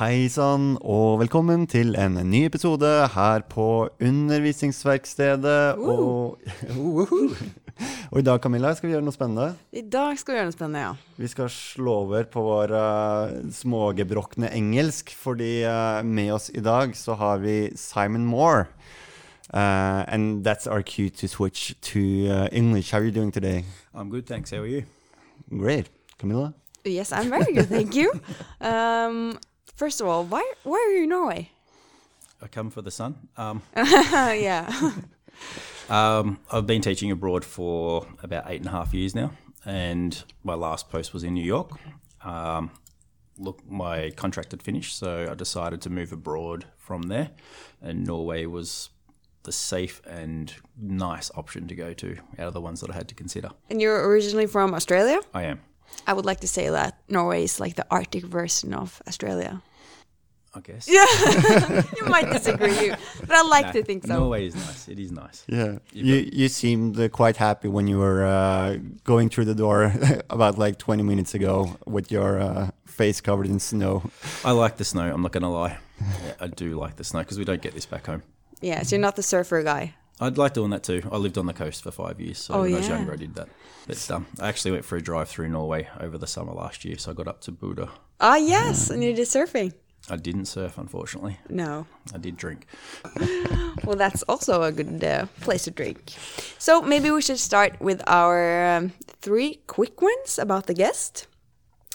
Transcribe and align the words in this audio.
Hei 0.00 0.30
sann, 0.32 0.78
og 0.80 1.18
velkommen 1.20 1.66
til 1.68 1.90
en 2.00 2.14
ny 2.24 2.46
episode 2.46 2.88
her 3.12 3.42
på 3.52 3.64
Undervisningsverkstedet. 4.00 5.76
Og, 5.76 6.38
og 8.08 8.16
i 8.16 8.24
dag, 8.24 8.38
Camilla, 8.40 8.70
skal 8.72 8.88
vi 8.88 8.94
gjøre 8.94 9.04
noe 9.04 9.12
spennende. 9.12 9.50
I 9.76 9.82
dag 9.84 10.16
skal 10.16 10.32
vi 10.32 10.38
gjøre 10.38 10.48
noe 10.48 10.56
spennende, 10.56 10.84
ja. 10.86 10.94
Vi 11.20 11.28
skal 11.28 11.50
slå 11.52 11.98
over 12.06 12.24
på 12.32 12.44
vår 12.46 12.72
uh, 12.72 13.34
smågebrokne 13.52 14.48
engelsk, 14.56 15.12
fordi 15.20 15.66
uh, 15.68 16.00
med 16.00 16.32
oss 16.38 16.48
i 16.48 16.64
dag 16.64 16.96
så 16.96 17.18
har 17.20 17.44
vi 17.44 17.58
Simon 17.76 18.24
Moore. 18.24 18.70
Uh, 19.52 20.08
and 20.08 20.46
that's 20.48 20.64
our 20.64 20.80
cue 20.80 21.10
to 21.10 21.28
switch 21.28 21.74
to 21.92 22.00
uh, 22.00 22.48
English. 22.52 22.92
How 22.92 23.04
are 23.04 23.04
you 23.04 23.12
doing 23.12 23.32
today? 23.36 23.66
I'm 23.92 24.08
good, 24.08 24.24
thanks. 24.24 24.50
How 24.50 24.64
are 24.64 24.66
you? 24.66 24.84
Great. 25.50 25.92
Camilla? 26.16 26.54
Yes, 26.86 27.12
I'm 27.12 27.28
very 27.28 27.52
good, 27.52 27.68
thank 27.68 27.94
you. 27.94 28.10
Um, 28.62 29.38
first 29.80 30.02
of 30.02 30.06
all, 30.06 30.24
why 30.24 30.44
why 30.62 30.76
are 30.76 30.92
you 30.94 31.04
in 31.04 31.08
Norway? 31.08 31.50
I 32.42 32.48
come 32.48 32.68
for 32.70 32.82
the 32.82 32.90
sun. 32.90 33.28
Um, 33.38 33.62
yeah. 33.76 34.92
um, 35.88 36.38
I've 36.52 36.66
been 36.66 36.82
teaching 36.82 37.10
abroad 37.10 37.44
for 37.46 38.06
about 38.22 38.44
eight 38.46 38.60
and 38.60 38.66
a 38.66 38.72
half 38.72 38.92
years 38.92 39.14
now, 39.14 39.32
and 39.64 40.22
my 40.44 40.54
last 40.54 40.90
post 40.90 41.14
was 41.14 41.24
in 41.24 41.32
New 41.32 41.48
York. 41.56 41.70
Um, 42.22 42.70
look, 43.38 43.58
my 43.66 44.10
contract 44.10 44.50
had 44.50 44.62
finished, 44.62 44.98
so 44.98 45.26
I 45.30 45.34
decided 45.34 45.80
to 45.82 45.90
move 45.90 46.12
abroad 46.12 46.66
from 46.76 47.02
there, 47.04 47.30
and 47.80 48.06
Norway 48.06 48.44
was 48.44 48.90
the 49.44 49.52
safe 49.52 50.02
and 50.06 50.54
nice 50.76 51.30
option 51.34 51.66
to 51.68 51.74
go 51.74 51.94
to 51.94 52.18
out 52.38 52.48
of 52.48 52.52
the 52.52 52.60
ones 52.60 52.82
that 52.82 52.90
I 52.90 52.94
had 52.94 53.08
to 53.08 53.14
consider. 53.14 53.48
And 53.70 53.80
you're 53.80 54.06
originally 54.10 54.46
from 54.46 54.74
Australia? 54.74 55.20
I 55.32 55.44
am. 55.44 55.60
I 56.06 56.12
would 56.12 56.26
like 56.26 56.40
to 56.40 56.48
say 56.48 56.68
that 56.68 57.00
Norway 57.08 57.44
is 57.44 57.58
like 57.58 57.76
the 57.76 57.86
Arctic 57.90 58.24
version 58.24 58.74
of 58.74 59.00
Australia. 59.08 59.62
I 60.52 60.60
guess. 60.60 60.88
Yeah, 60.88 61.04
you 61.96 62.06
might 62.06 62.28
disagree, 62.32 62.90
but 63.20 63.30
I 63.30 63.42
like 63.42 63.66
Nah, 63.66 63.72
to 63.72 63.82
think 63.84 64.04
so. 64.04 64.18
Norway 64.18 64.46
is 64.46 64.54
nice. 64.56 64.88
It 64.88 64.98
is 64.98 65.12
nice. 65.12 65.44
Yeah, 65.46 65.78
You've 65.92 66.06
you 66.06 66.30
you 66.32 66.48
seemed 66.48 66.98
uh, 66.98 67.08
quite 67.08 67.36
happy 67.36 67.68
when 67.68 67.86
you 67.86 67.98
were 67.98 68.24
uh, 68.24 68.78
going 69.04 69.28
through 69.28 69.44
the 69.44 69.54
door 69.54 69.92
about 70.30 70.58
like 70.58 70.76
20 70.78 71.02
minutes 71.04 71.34
ago 71.34 71.76
with 71.86 72.10
your 72.10 72.40
uh, 72.40 72.70
face 72.84 73.20
covered 73.20 73.46
in 73.46 73.60
snow. 73.60 74.02
I 74.44 74.50
like 74.50 74.76
the 74.76 74.84
snow. 74.84 75.12
I'm 75.12 75.22
not 75.22 75.30
going 75.32 75.44
to 75.44 75.48
lie. 75.48 75.78
Yeah, 76.00 76.34
I 76.40 76.46
do 76.48 76.74
like 76.80 76.96
the 76.96 77.04
snow 77.04 77.20
because 77.20 77.38
we 77.38 77.44
don't 77.44 77.62
get 77.62 77.74
this 77.74 77.86
back 77.86 78.06
home. 78.06 78.22
Yeah, 78.60 78.82
so 78.82 78.96
you're 78.96 79.00
not 79.02 79.14
the 79.16 79.22
surfer 79.22 79.62
guy. 79.62 79.94
I'd 80.22 80.36
like 80.36 80.52
doing 80.52 80.70
that 80.70 80.82
too. 80.82 81.00
I 81.12 81.16
lived 81.16 81.38
on 81.38 81.46
the 81.46 81.54
coast 81.54 81.82
for 81.82 81.90
five 81.92 82.20
years, 82.20 82.38
so 82.38 82.54
Oh, 82.54 82.62
when 82.62 82.74
I 82.74 82.76
was 82.78 82.88
younger, 82.88 83.12
I 83.12 83.16
did 83.16 83.34
that. 83.36 83.48
But 83.86 84.10
um, 84.10 84.26
I 84.38 84.48
actually 84.48 84.72
went 84.72 84.84
for 84.84 84.96
a 84.96 85.00
drive 85.02 85.28
through 85.28 85.48
Norway 85.48 85.88
over 85.98 86.18
the 86.18 86.26
summer 86.26 86.52
last 86.52 86.84
year, 86.84 86.98
so 86.98 87.10
I 87.12 87.14
got 87.14 87.26
up 87.28 87.40
to 87.42 87.52
Bodø. 87.52 87.88
Ah, 88.20 88.36
yes, 88.36 88.90
and 88.90 89.02
you 89.02 89.14
did 89.14 89.26
surfing. 89.28 89.72
I 90.10 90.16
didn't 90.16 90.46
surf, 90.46 90.76
unfortunately. 90.76 91.38
No. 91.48 91.86
I 92.14 92.18
did 92.18 92.36
drink. 92.36 92.66
Well, 93.84 93.96
that's 93.96 94.22
also 94.24 94.62
a 94.62 94.72
good 94.72 95.02
uh, 95.02 95.26
place 95.40 95.64
to 95.64 95.70
drink. 95.70 96.12
So 96.58 96.82
maybe 96.82 97.10
we 97.10 97.22
should 97.22 97.38
start 97.38 97.80
with 97.80 98.02
our 98.06 98.76
um, 98.76 98.92
three 99.22 99.60
quick 99.66 100.02
ones 100.02 100.38
about 100.38 100.66
the 100.66 100.74
guest. 100.74 101.26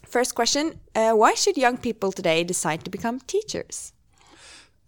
First 0.08 0.33
question 0.33 0.80
uh, 0.95 1.11
Why 1.11 1.36
should 1.36 1.58
young 1.58 1.77
people 1.77 2.11
today 2.11 2.43
decide 2.43 2.83
to 2.86 2.89
become 2.89 3.19
teachers? 3.19 3.93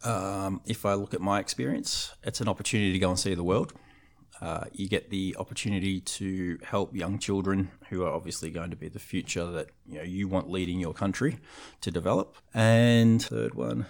Um, 0.03 0.61
if 0.66 0.86
I 0.86 0.94
look 0.95 1.14
at 1.14 1.22
my 1.22 1.39
experience, 1.39 2.14
it's 2.23 2.42
an 2.42 2.48
opportunity 2.48 2.94
to 2.94 3.00
go 3.00 3.09
and 3.09 3.20
see 3.20 3.36
the 3.36 3.44
world. 3.44 3.73
Uh, 4.42 4.66
you 4.72 4.88
get 4.88 5.10
the 5.10 5.36
opportunity 5.40 6.00
to 6.00 6.60
help 6.64 6.96
young 6.96 7.18
children 7.18 7.72
who 7.90 8.04
are 8.04 8.12
obviously 8.12 8.50
going 8.52 8.70
to 8.70 8.76
be 8.76 8.88
the 8.88 9.00
future 9.00 9.46
that 9.46 9.70
you 9.88 9.98
know 9.98 10.04
you 10.04 10.28
want 10.28 10.50
leading 10.50 10.80
your 10.80 10.94
country 10.94 11.38
to 11.82 11.90
develop. 11.90 12.36
And 12.54 13.22
third 13.22 13.56
one, 13.56 13.88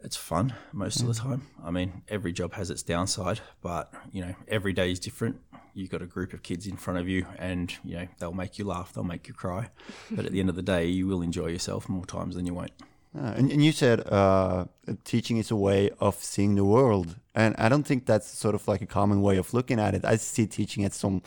it's 0.00 0.16
fun 0.16 0.54
most 0.72 1.00
of 1.00 1.08
the 1.08 1.14
time. 1.14 1.48
I 1.64 1.70
mean, 1.70 2.02
every 2.08 2.32
job 2.32 2.52
has 2.54 2.70
its 2.70 2.82
downside, 2.82 3.40
but 3.60 3.92
you 4.12 4.24
know 4.24 4.34
every 4.48 4.72
day 4.72 4.92
is 4.92 5.00
different. 5.00 5.40
You've 5.74 5.90
got 5.90 6.02
a 6.02 6.06
group 6.06 6.32
of 6.32 6.42
kids 6.42 6.66
in 6.66 6.76
front 6.76 7.00
of 7.00 7.08
you, 7.08 7.26
and 7.38 7.74
you 7.84 7.96
know 7.96 8.08
they'll 8.18 8.34
make 8.34 8.58
you 8.58 8.64
laugh, 8.64 8.92
they'll 8.92 9.04
make 9.04 9.26
you 9.26 9.34
cry, 9.34 9.70
but 10.10 10.24
at 10.24 10.32
the 10.32 10.40
end 10.40 10.48
of 10.48 10.54
the 10.54 10.62
day, 10.62 10.86
you 10.86 11.06
will 11.06 11.22
enjoy 11.22 11.46
yourself 11.46 11.88
more 11.88 12.06
times 12.06 12.36
than 12.36 12.46
you 12.46 12.54
won't. 12.54 12.72
Uh, 13.14 13.34
and, 13.36 13.52
and 13.52 13.62
you 13.64 13.72
said 13.72 14.00
uh, 14.10 14.64
teaching 15.04 15.36
is 15.36 15.50
a 15.50 15.56
way 15.56 15.90
of 16.00 16.14
seeing 16.16 16.54
the 16.54 16.64
world, 16.64 17.16
and 17.34 17.54
I 17.58 17.68
don't 17.68 17.86
think 17.86 18.06
that's 18.06 18.26
sort 18.26 18.54
of 18.54 18.66
like 18.66 18.80
a 18.80 18.86
common 18.86 19.20
way 19.20 19.36
of 19.36 19.52
looking 19.52 19.78
at 19.78 19.94
it. 19.94 20.04
I 20.04 20.16
see 20.16 20.46
teaching 20.46 20.84
as 20.84 20.94
some 20.94 21.22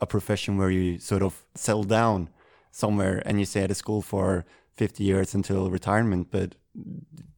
a 0.00 0.06
profession 0.06 0.56
where 0.56 0.70
you 0.70 0.98
sort 0.98 1.22
of 1.22 1.44
settle 1.54 1.84
down 1.84 2.28
somewhere 2.70 3.22
and 3.26 3.38
you 3.38 3.44
stay 3.44 3.62
at 3.62 3.70
a 3.70 3.74
school 3.74 4.00
for 4.02 4.44
50 4.76 5.02
years 5.04 5.34
until 5.34 5.70
retirement. 5.70 6.28
But 6.30 6.54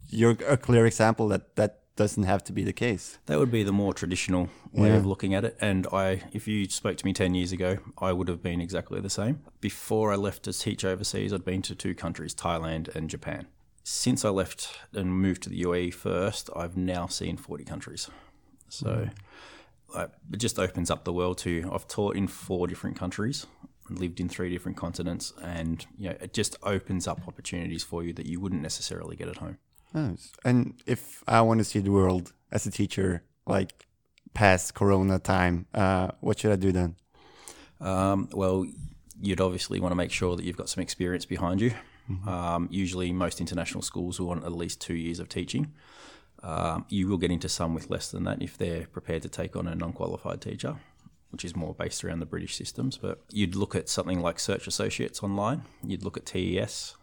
you're 0.09 0.37
a 0.47 0.57
clear 0.57 0.87
example 0.87 1.29
that 1.29 1.57
that 1.57 1.79
doesn't 1.97 2.25
have 2.25 2.43
to 2.45 2.53
be 2.53 2.63
the 2.65 2.73
case. 2.73 3.19
That 3.27 3.39
would 3.39 3.51
be 3.51 3.63
the 3.63 3.73
more 3.73 3.93
traditional 3.95 4.49
way 4.73 4.89
Yeah. 4.89 4.97
of 4.97 5.07
looking 5.07 5.35
at 5.35 5.45
it. 5.45 5.57
And 5.61 5.87
I, 5.93 6.23
if 6.33 6.47
you 6.49 6.69
spoke 6.69 6.97
to 6.99 7.05
me 7.07 7.13
10 7.13 7.35
years 7.35 7.53
ago, 7.53 7.79
I 7.99 8.13
would 8.13 8.29
have 8.29 8.43
been 8.43 8.61
exactly 8.61 9.01
the 9.01 9.11
same. 9.11 9.41
Before 9.61 10.13
I 10.13 10.17
left 10.17 10.43
to 10.45 10.53
teach 10.53 10.85
overseas, 10.85 11.33
I'd 11.33 11.45
been 11.45 11.63
to 11.63 11.75
two 11.75 11.95
countries, 11.95 12.35
Thailand 12.35 12.95
and 12.95 13.09
Japan. 13.11 13.47
Since 13.83 14.25
I 14.25 14.29
left 14.29 14.79
and 14.93 15.13
moved 15.13 15.43
to 15.45 15.49
the 15.49 15.63
UAE 15.63 15.95
first, 15.95 16.51
I've 16.55 16.77
now 16.77 17.07
seen 17.07 17.37
40 17.37 17.65
countries. 17.65 18.09
So 18.69 19.09
uh, 19.95 20.07
it 20.33 20.37
just 20.39 20.59
opens 20.59 20.91
up 20.91 21.05
the 21.05 21.13
world 21.13 21.39
to, 21.39 21.69
I've 21.73 21.89
taught 21.89 22.17
in 22.17 22.29
four 22.29 22.67
different 22.67 22.97
countries, 22.97 23.47
lived 23.89 24.21
in 24.21 24.29
three 24.29 24.51
different 24.51 24.77
continents, 24.77 25.33
and 25.43 25.85
you 25.99 26.11
know, 26.11 26.17
it 26.21 26.33
just 26.33 26.57
opens 26.63 27.09
up 27.09 27.27
opportunities 27.27 27.83
for 27.83 28.05
you 28.05 28.13
that 28.15 28.27
you 28.27 28.41
wouldn't 28.41 28.63
necessarily 28.63 29.17
get 29.17 29.29
at 29.29 29.39
home. 29.39 29.59
Nice. 29.93 30.33
And 30.45 30.81
if 30.87 31.25
I 31.27 31.41
want 31.41 31.59
to 31.59 31.65
see 31.65 31.81
the 31.81 31.91
world 31.91 32.33
as 32.53 32.67
a 32.67 32.71
teacher, 32.71 33.25
like 33.47 33.87
past 34.35 34.75
Corona 34.75 35.19
time, 35.19 35.67
uh, 35.75 36.13
what 36.21 36.39
should 36.39 36.53
I 36.53 36.57
do 36.57 36.71
then? 36.71 36.97
Um, 37.81 38.29
well, 38.33 38.67
you'd 39.21 39.41
obviously 39.41 39.81
want 39.81 39.93
to 39.93 39.97
make 39.97 40.13
sure 40.13 40.37
that 40.37 40.45
you've 40.45 40.57
got 40.57 40.69
some 40.69 40.83
experience 40.83 41.25
behind 41.25 41.61
you. 41.61 41.73
Um, 42.27 42.69
usually, 42.71 43.13
most 43.13 43.41
international 43.41 43.83
schools 43.83 44.19
will 44.19 44.29
want 44.29 44.45
at 44.45 44.53
least 44.53 44.81
two 44.81 44.95
years 44.95 45.21
of 45.21 45.29
teaching. 45.29 45.73
Um, 46.43 46.87
you 46.89 47.07
will 47.09 47.19
get 47.19 47.31
into 47.31 47.49
some 47.49 47.75
with 47.75 47.91
less 47.91 48.11
than 48.11 48.25
that 48.25 48.43
if 48.43 48.57
they're 48.57 48.87
prepared 48.87 49.23
to 49.23 49.29
take 49.29 49.57
on 49.57 49.67
a 49.67 49.75
non 49.75 49.93
qualified 49.93 50.41
teacher, 50.41 50.77
which 51.31 51.45
is 51.45 51.55
more 51.55 51.75
based 51.75 52.03
around 52.05 52.21
the 52.21 52.27
British 52.27 52.57
systems. 52.57 52.97
But 52.97 53.21
you'd 53.31 53.55
look 53.55 53.75
at 53.75 53.89
something 53.89 54.21
like 54.21 54.41
Search 54.41 54.67
Associates 54.67 55.23
online, 55.23 55.63
you'd 55.85 56.03
look 56.03 56.17
at 56.17 56.27
TES. 56.27 56.97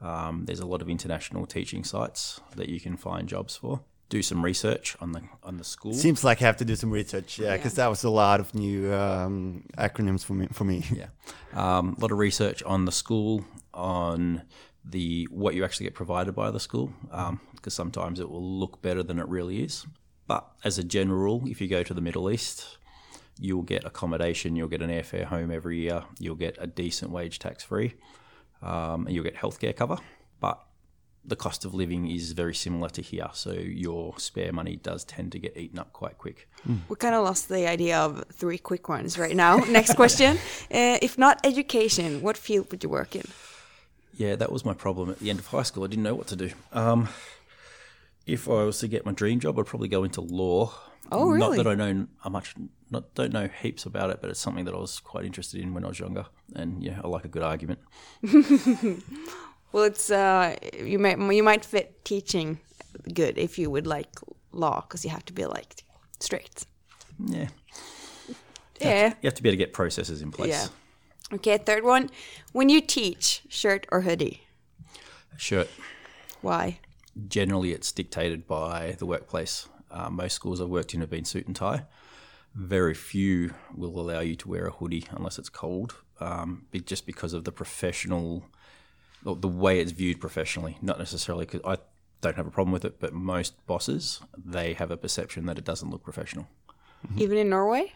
Um, 0.00 0.44
there's 0.46 0.60
a 0.60 0.66
lot 0.66 0.80
of 0.80 0.88
international 0.88 1.46
teaching 1.46 1.84
sites 1.84 2.40
that 2.56 2.68
you 2.68 2.80
can 2.80 2.96
find 2.96 3.28
jobs 3.28 3.56
for. 3.56 3.82
Do 4.08 4.22
some 4.22 4.44
research 4.44 4.96
on 5.00 5.12
the 5.12 5.22
on 5.44 5.58
the 5.58 5.62
school. 5.62 5.92
Seems 5.94 6.24
like 6.24 6.42
I 6.42 6.46
have 6.46 6.56
to 6.56 6.64
do 6.64 6.74
some 6.74 6.90
research, 6.90 7.38
yeah, 7.38 7.56
because 7.56 7.74
that 7.74 7.86
was 7.86 8.02
a 8.02 8.10
lot 8.10 8.40
of 8.40 8.52
new 8.56 8.92
um, 8.92 9.62
acronyms 9.78 10.24
for 10.24 10.32
me. 10.32 10.48
For 10.50 10.64
me. 10.64 10.82
yeah, 10.92 11.10
um, 11.52 11.94
a 11.96 12.00
lot 12.00 12.10
of 12.10 12.18
research 12.18 12.60
on 12.64 12.86
the 12.86 12.92
school, 12.92 13.44
on 13.74 14.42
the 14.84 15.28
what 15.30 15.54
you 15.54 15.64
actually 15.64 15.84
get 15.84 15.94
provided 15.94 16.34
by 16.34 16.50
the 16.50 16.60
school, 16.60 16.92
because 17.54 17.74
sometimes 17.74 18.20
it 18.20 18.28
will 18.28 18.42
look 18.42 18.80
better 18.82 19.02
than 19.02 19.18
it 19.18 19.28
really 19.28 19.62
is. 19.62 19.86
But 20.26 20.48
as 20.64 20.78
a 20.78 20.84
general 20.84 21.18
rule, 21.18 21.42
if 21.46 21.60
you 21.60 21.68
go 21.68 21.82
to 21.82 21.92
the 21.92 22.00
Middle 22.00 22.30
East, 22.30 22.78
you'll 23.38 23.62
get 23.62 23.84
accommodation, 23.84 24.54
you'll 24.54 24.68
get 24.68 24.82
an 24.82 24.90
airfare 24.90 25.24
home 25.24 25.50
every 25.50 25.78
year, 25.80 26.04
you'll 26.18 26.36
get 26.36 26.56
a 26.60 26.66
decent 26.66 27.10
wage 27.10 27.38
tax 27.38 27.64
free, 27.64 27.94
um, 28.62 29.06
and 29.06 29.14
you'll 29.14 29.24
get 29.24 29.36
healthcare 29.36 29.74
cover. 29.74 29.96
But 30.38 30.62
the 31.24 31.36
cost 31.36 31.64
of 31.64 31.74
living 31.74 32.10
is 32.10 32.32
very 32.32 32.54
similar 32.54 32.88
to 32.90 33.02
here, 33.02 33.28
so 33.32 33.52
your 33.52 34.18
spare 34.18 34.52
money 34.52 34.76
does 34.76 35.04
tend 35.04 35.32
to 35.32 35.38
get 35.38 35.56
eaten 35.56 35.78
up 35.78 35.92
quite 35.92 36.16
quick. 36.18 36.48
We 36.88 36.96
kind 36.96 37.14
of 37.14 37.24
lost 37.24 37.48
the 37.48 37.68
idea 37.68 37.98
of 37.98 38.24
three 38.32 38.58
quick 38.58 38.88
ones 38.88 39.18
right 39.18 39.36
now. 39.36 39.56
Next 39.68 39.94
question. 39.94 40.36
Uh, 40.70 40.98
if 41.02 41.18
not 41.18 41.44
education, 41.44 42.22
what 42.22 42.36
field 42.36 42.70
would 42.70 42.82
you 42.82 42.88
work 42.88 43.16
in? 43.16 43.24
Yeah, 44.16 44.36
that 44.36 44.52
was 44.52 44.64
my 44.64 44.74
problem 44.74 45.10
at 45.10 45.18
the 45.20 45.30
end 45.30 45.38
of 45.38 45.46
high 45.46 45.62
school. 45.62 45.84
I 45.84 45.86
didn't 45.86 46.02
know 46.02 46.14
what 46.14 46.26
to 46.28 46.36
do. 46.36 46.50
Um, 46.72 47.08
if 48.26 48.48
I 48.48 48.64
was 48.64 48.78
to 48.80 48.88
get 48.88 49.06
my 49.06 49.12
dream 49.12 49.40
job, 49.40 49.58
I'd 49.58 49.66
probably 49.66 49.88
go 49.88 50.04
into 50.04 50.20
law. 50.20 50.72
Oh, 51.10 51.28
really? 51.30 51.56
Not 51.56 51.56
that 51.56 51.66
I 51.66 51.74
know 51.74 52.06
much, 52.28 52.54
not 52.90 53.14
don't 53.14 53.32
know 53.32 53.48
heaps 53.48 53.86
about 53.86 54.10
it, 54.10 54.20
but 54.20 54.30
it's 54.30 54.38
something 54.38 54.64
that 54.66 54.74
I 54.74 54.78
was 54.78 55.00
quite 55.00 55.24
interested 55.24 55.60
in 55.60 55.74
when 55.74 55.84
I 55.84 55.88
was 55.88 55.98
younger. 55.98 56.26
And 56.54 56.82
yeah, 56.82 57.00
I 57.02 57.08
like 57.08 57.24
a 57.24 57.28
good 57.28 57.42
argument. 57.42 57.80
Well, 59.72 59.84
it's 59.84 60.10
uh, 60.10 60.56
you 60.76 60.98
might 60.98 61.16
you 61.32 61.44
might 61.44 61.64
fit 61.64 62.04
teaching 62.04 62.58
good 63.14 63.38
if 63.38 63.56
you 63.56 63.70
would 63.70 63.86
like 63.86 64.08
law 64.50 64.80
because 64.80 65.04
you 65.04 65.10
have 65.12 65.24
to 65.26 65.32
be 65.32 65.46
like 65.46 65.84
strict. 66.18 66.66
Yeah, 67.24 67.48
Yeah. 68.80 69.08
you 69.22 69.26
have 69.28 69.34
to 69.34 69.42
be 69.44 69.48
able 69.48 69.52
to 69.58 69.64
get 69.64 69.72
processes 69.72 70.22
in 70.22 70.32
place. 70.32 70.50
Yeah. 70.50 70.66
Okay. 71.32 71.58
Third 71.58 71.84
one. 71.84 72.10
When 72.52 72.68
you 72.68 72.80
teach, 72.80 73.42
shirt 73.48 73.86
or 73.90 74.02
hoodie? 74.02 74.42
Shirt. 75.36 75.68
Why? 76.42 76.80
Generally, 77.28 77.72
it's 77.72 77.92
dictated 77.92 78.46
by 78.46 78.96
the 78.98 79.06
workplace. 79.06 79.68
Uh, 79.90 80.10
most 80.10 80.34
schools 80.34 80.60
I've 80.60 80.68
worked 80.68 80.94
in 80.94 81.00
have 81.00 81.10
been 81.10 81.24
suit 81.24 81.46
and 81.46 81.56
tie. 81.56 81.84
Very 82.54 82.94
few 82.94 83.54
will 83.74 83.98
allow 84.00 84.20
you 84.20 84.34
to 84.36 84.48
wear 84.48 84.66
a 84.66 84.70
hoodie 84.70 85.06
unless 85.10 85.38
it's 85.38 85.48
cold, 85.48 85.94
um, 86.18 86.66
just 86.84 87.06
because 87.06 87.32
of 87.32 87.44
the 87.44 87.52
professional, 87.52 88.44
or 89.24 89.36
the 89.36 89.48
way 89.48 89.80
it's 89.80 89.92
viewed 89.92 90.20
professionally. 90.20 90.76
Not 90.82 90.98
necessarily 90.98 91.46
because 91.46 91.60
I 91.64 91.78
don't 92.20 92.36
have 92.36 92.46
a 92.46 92.50
problem 92.50 92.72
with 92.72 92.84
it, 92.84 92.98
but 93.00 93.12
most 93.12 93.64
bosses 93.66 94.20
they 94.36 94.74
have 94.74 94.90
a 94.90 94.96
perception 94.96 95.46
that 95.46 95.58
it 95.58 95.64
doesn't 95.64 95.90
look 95.90 96.02
professional. 96.02 96.48
Even 97.16 97.38
in 97.38 97.48
Norway? 97.48 97.92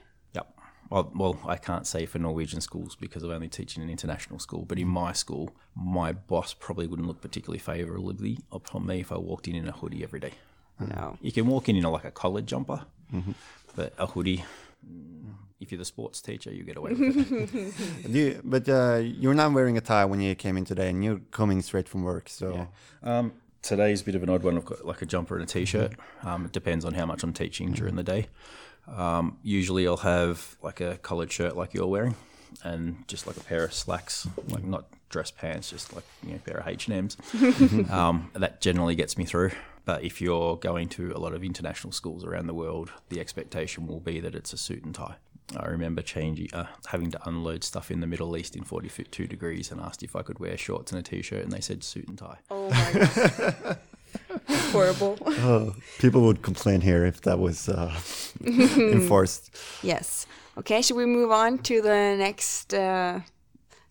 Well, 0.90 1.10
well, 1.14 1.38
I 1.46 1.56
can't 1.56 1.86
say 1.86 2.06
for 2.06 2.18
Norwegian 2.18 2.60
schools 2.60 2.94
because 2.94 3.22
I'm 3.22 3.30
only 3.30 3.48
teaching 3.48 3.82
in 3.82 3.88
an 3.88 3.92
international 3.92 4.38
school. 4.38 4.64
But 4.66 4.78
in 4.78 4.86
my 4.88 5.12
school, 5.12 5.50
my 5.74 6.12
boss 6.12 6.54
probably 6.54 6.86
wouldn't 6.86 7.08
look 7.08 7.20
particularly 7.20 7.58
favourably 7.58 8.38
upon 8.52 8.86
me 8.86 9.00
if 9.00 9.10
I 9.10 9.16
walked 9.18 9.48
in 9.48 9.54
in 9.56 9.66
a 9.68 9.72
hoodie 9.72 10.02
every 10.04 10.20
day. 10.20 10.32
No. 10.78 11.16
You 11.20 11.32
can 11.32 11.46
walk 11.46 11.68
in 11.68 11.76
in 11.76 11.84
a, 11.84 11.90
like 11.90 12.04
a 12.04 12.10
collared 12.10 12.46
jumper, 12.46 12.84
but 13.76 13.92
a 13.98 14.06
hoodie. 14.06 14.44
mm, 14.86 15.32
If 15.60 15.70
you're 15.72 15.78
the 15.78 15.84
sports 15.84 16.20
teacher, 16.20 16.52
you 16.52 16.64
get 16.64 16.76
away 16.76 16.92
with 16.92 17.32
it. 17.32 18.12
Do 18.12 18.18
you, 18.18 18.40
but 18.44 18.68
uh, 18.68 18.96
you're 19.02 19.34
not 19.34 19.52
wearing 19.52 19.78
a 19.78 19.80
tie 19.80 20.04
when 20.04 20.20
you 20.20 20.34
came 20.34 20.56
in 20.56 20.64
today, 20.64 20.90
and 20.90 21.02
you're 21.04 21.20
coming 21.30 21.62
straight 21.62 21.88
from 21.88 22.02
work. 22.02 22.28
So 22.28 22.68
Um, 23.02 23.32
today's 23.62 24.02
a 24.02 24.04
bit 24.04 24.14
of 24.16 24.22
an 24.22 24.28
odd 24.30 24.42
one. 24.42 24.56
I've 24.58 24.64
got 24.64 24.84
like 24.84 25.00
a 25.00 25.06
jumper 25.06 25.34
and 25.36 25.44
a 25.44 25.46
t-shirt. 25.46 25.92
Um, 26.22 26.44
it 26.44 26.52
depends 26.52 26.84
on 26.84 26.94
how 26.94 27.06
much 27.06 27.22
I'm 27.22 27.32
teaching 27.32 27.72
during 27.72 27.96
the 27.96 28.02
day. 28.02 28.26
Um, 28.88 29.38
usually, 29.42 29.86
I'll 29.86 29.96
have 29.98 30.56
like 30.62 30.80
a 30.80 30.96
collared 30.98 31.32
shirt 31.32 31.56
like 31.56 31.74
you're 31.74 31.86
wearing, 31.86 32.16
and 32.62 33.06
just 33.08 33.26
like 33.26 33.36
a 33.36 33.40
pair 33.40 33.64
of 33.64 33.72
slacks, 33.72 34.26
like 34.48 34.64
not 34.64 34.86
dress 35.08 35.30
pants, 35.30 35.70
just 35.70 35.94
like 35.94 36.04
you 36.22 36.30
know, 36.30 36.36
a 36.36 36.38
pair 36.38 36.58
of 36.58 36.68
H 36.68 36.88
and 36.88 36.96
M's. 36.96 37.16
um, 37.90 38.30
that 38.34 38.60
generally 38.60 38.94
gets 38.94 39.16
me 39.16 39.24
through. 39.24 39.52
But 39.84 40.02
if 40.02 40.20
you're 40.20 40.56
going 40.56 40.88
to 40.90 41.12
a 41.12 41.18
lot 41.18 41.34
of 41.34 41.44
international 41.44 41.92
schools 41.92 42.24
around 42.24 42.46
the 42.46 42.54
world, 42.54 42.90
the 43.10 43.20
expectation 43.20 43.86
will 43.86 44.00
be 44.00 44.18
that 44.20 44.34
it's 44.34 44.52
a 44.52 44.56
suit 44.56 44.84
and 44.84 44.94
tie. 44.94 45.16
I 45.56 45.66
remember 45.66 46.00
changing, 46.00 46.48
uh, 46.54 46.66
having 46.86 47.10
to 47.10 47.28
unload 47.28 47.64
stuff 47.64 47.90
in 47.90 48.00
the 48.00 48.06
Middle 48.06 48.36
East 48.36 48.56
in 48.56 48.64
42 48.64 49.26
degrees 49.26 49.70
and 49.70 49.80
asked 49.80 50.02
if 50.02 50.16
I 50.16 50.22
could 50.22 50.38
wear 50.38 50.56
shorts 50.56 50.90
and 50.90 50.98
a 50.98 51.02
t-shirt, 51.02 51.44
and 51.44 51.52
they 51.52 51.60
said 51.60 51.84
suit 51.84 52.08
and 52.08 52.16
tie. 52.16 52.38
Oh 52.50 52.70
my 52.70 52.92
god. 52.92 53.78
Horrible. 54.72 55.18
uh, 55.26 55.70
people 55.98 56.22
would 56.22 56.42
complain 56.42 56.80
here 56.80 57.04
if 57.04 57.22
that 57.22 57.38
was 57.38 57.68
uh, 57.68 57.94
enforced. 58.46 59.56
Yes. 59.82 60.26
Okay, 60.56 60.82
should 60.82 60.96
we 60.96 61.06
move 61.06 61.30
on 61.30 61.58
to 61.58 61.80
the 61.82 62.16
next 62.16 62.72
uh, 62.74 63.20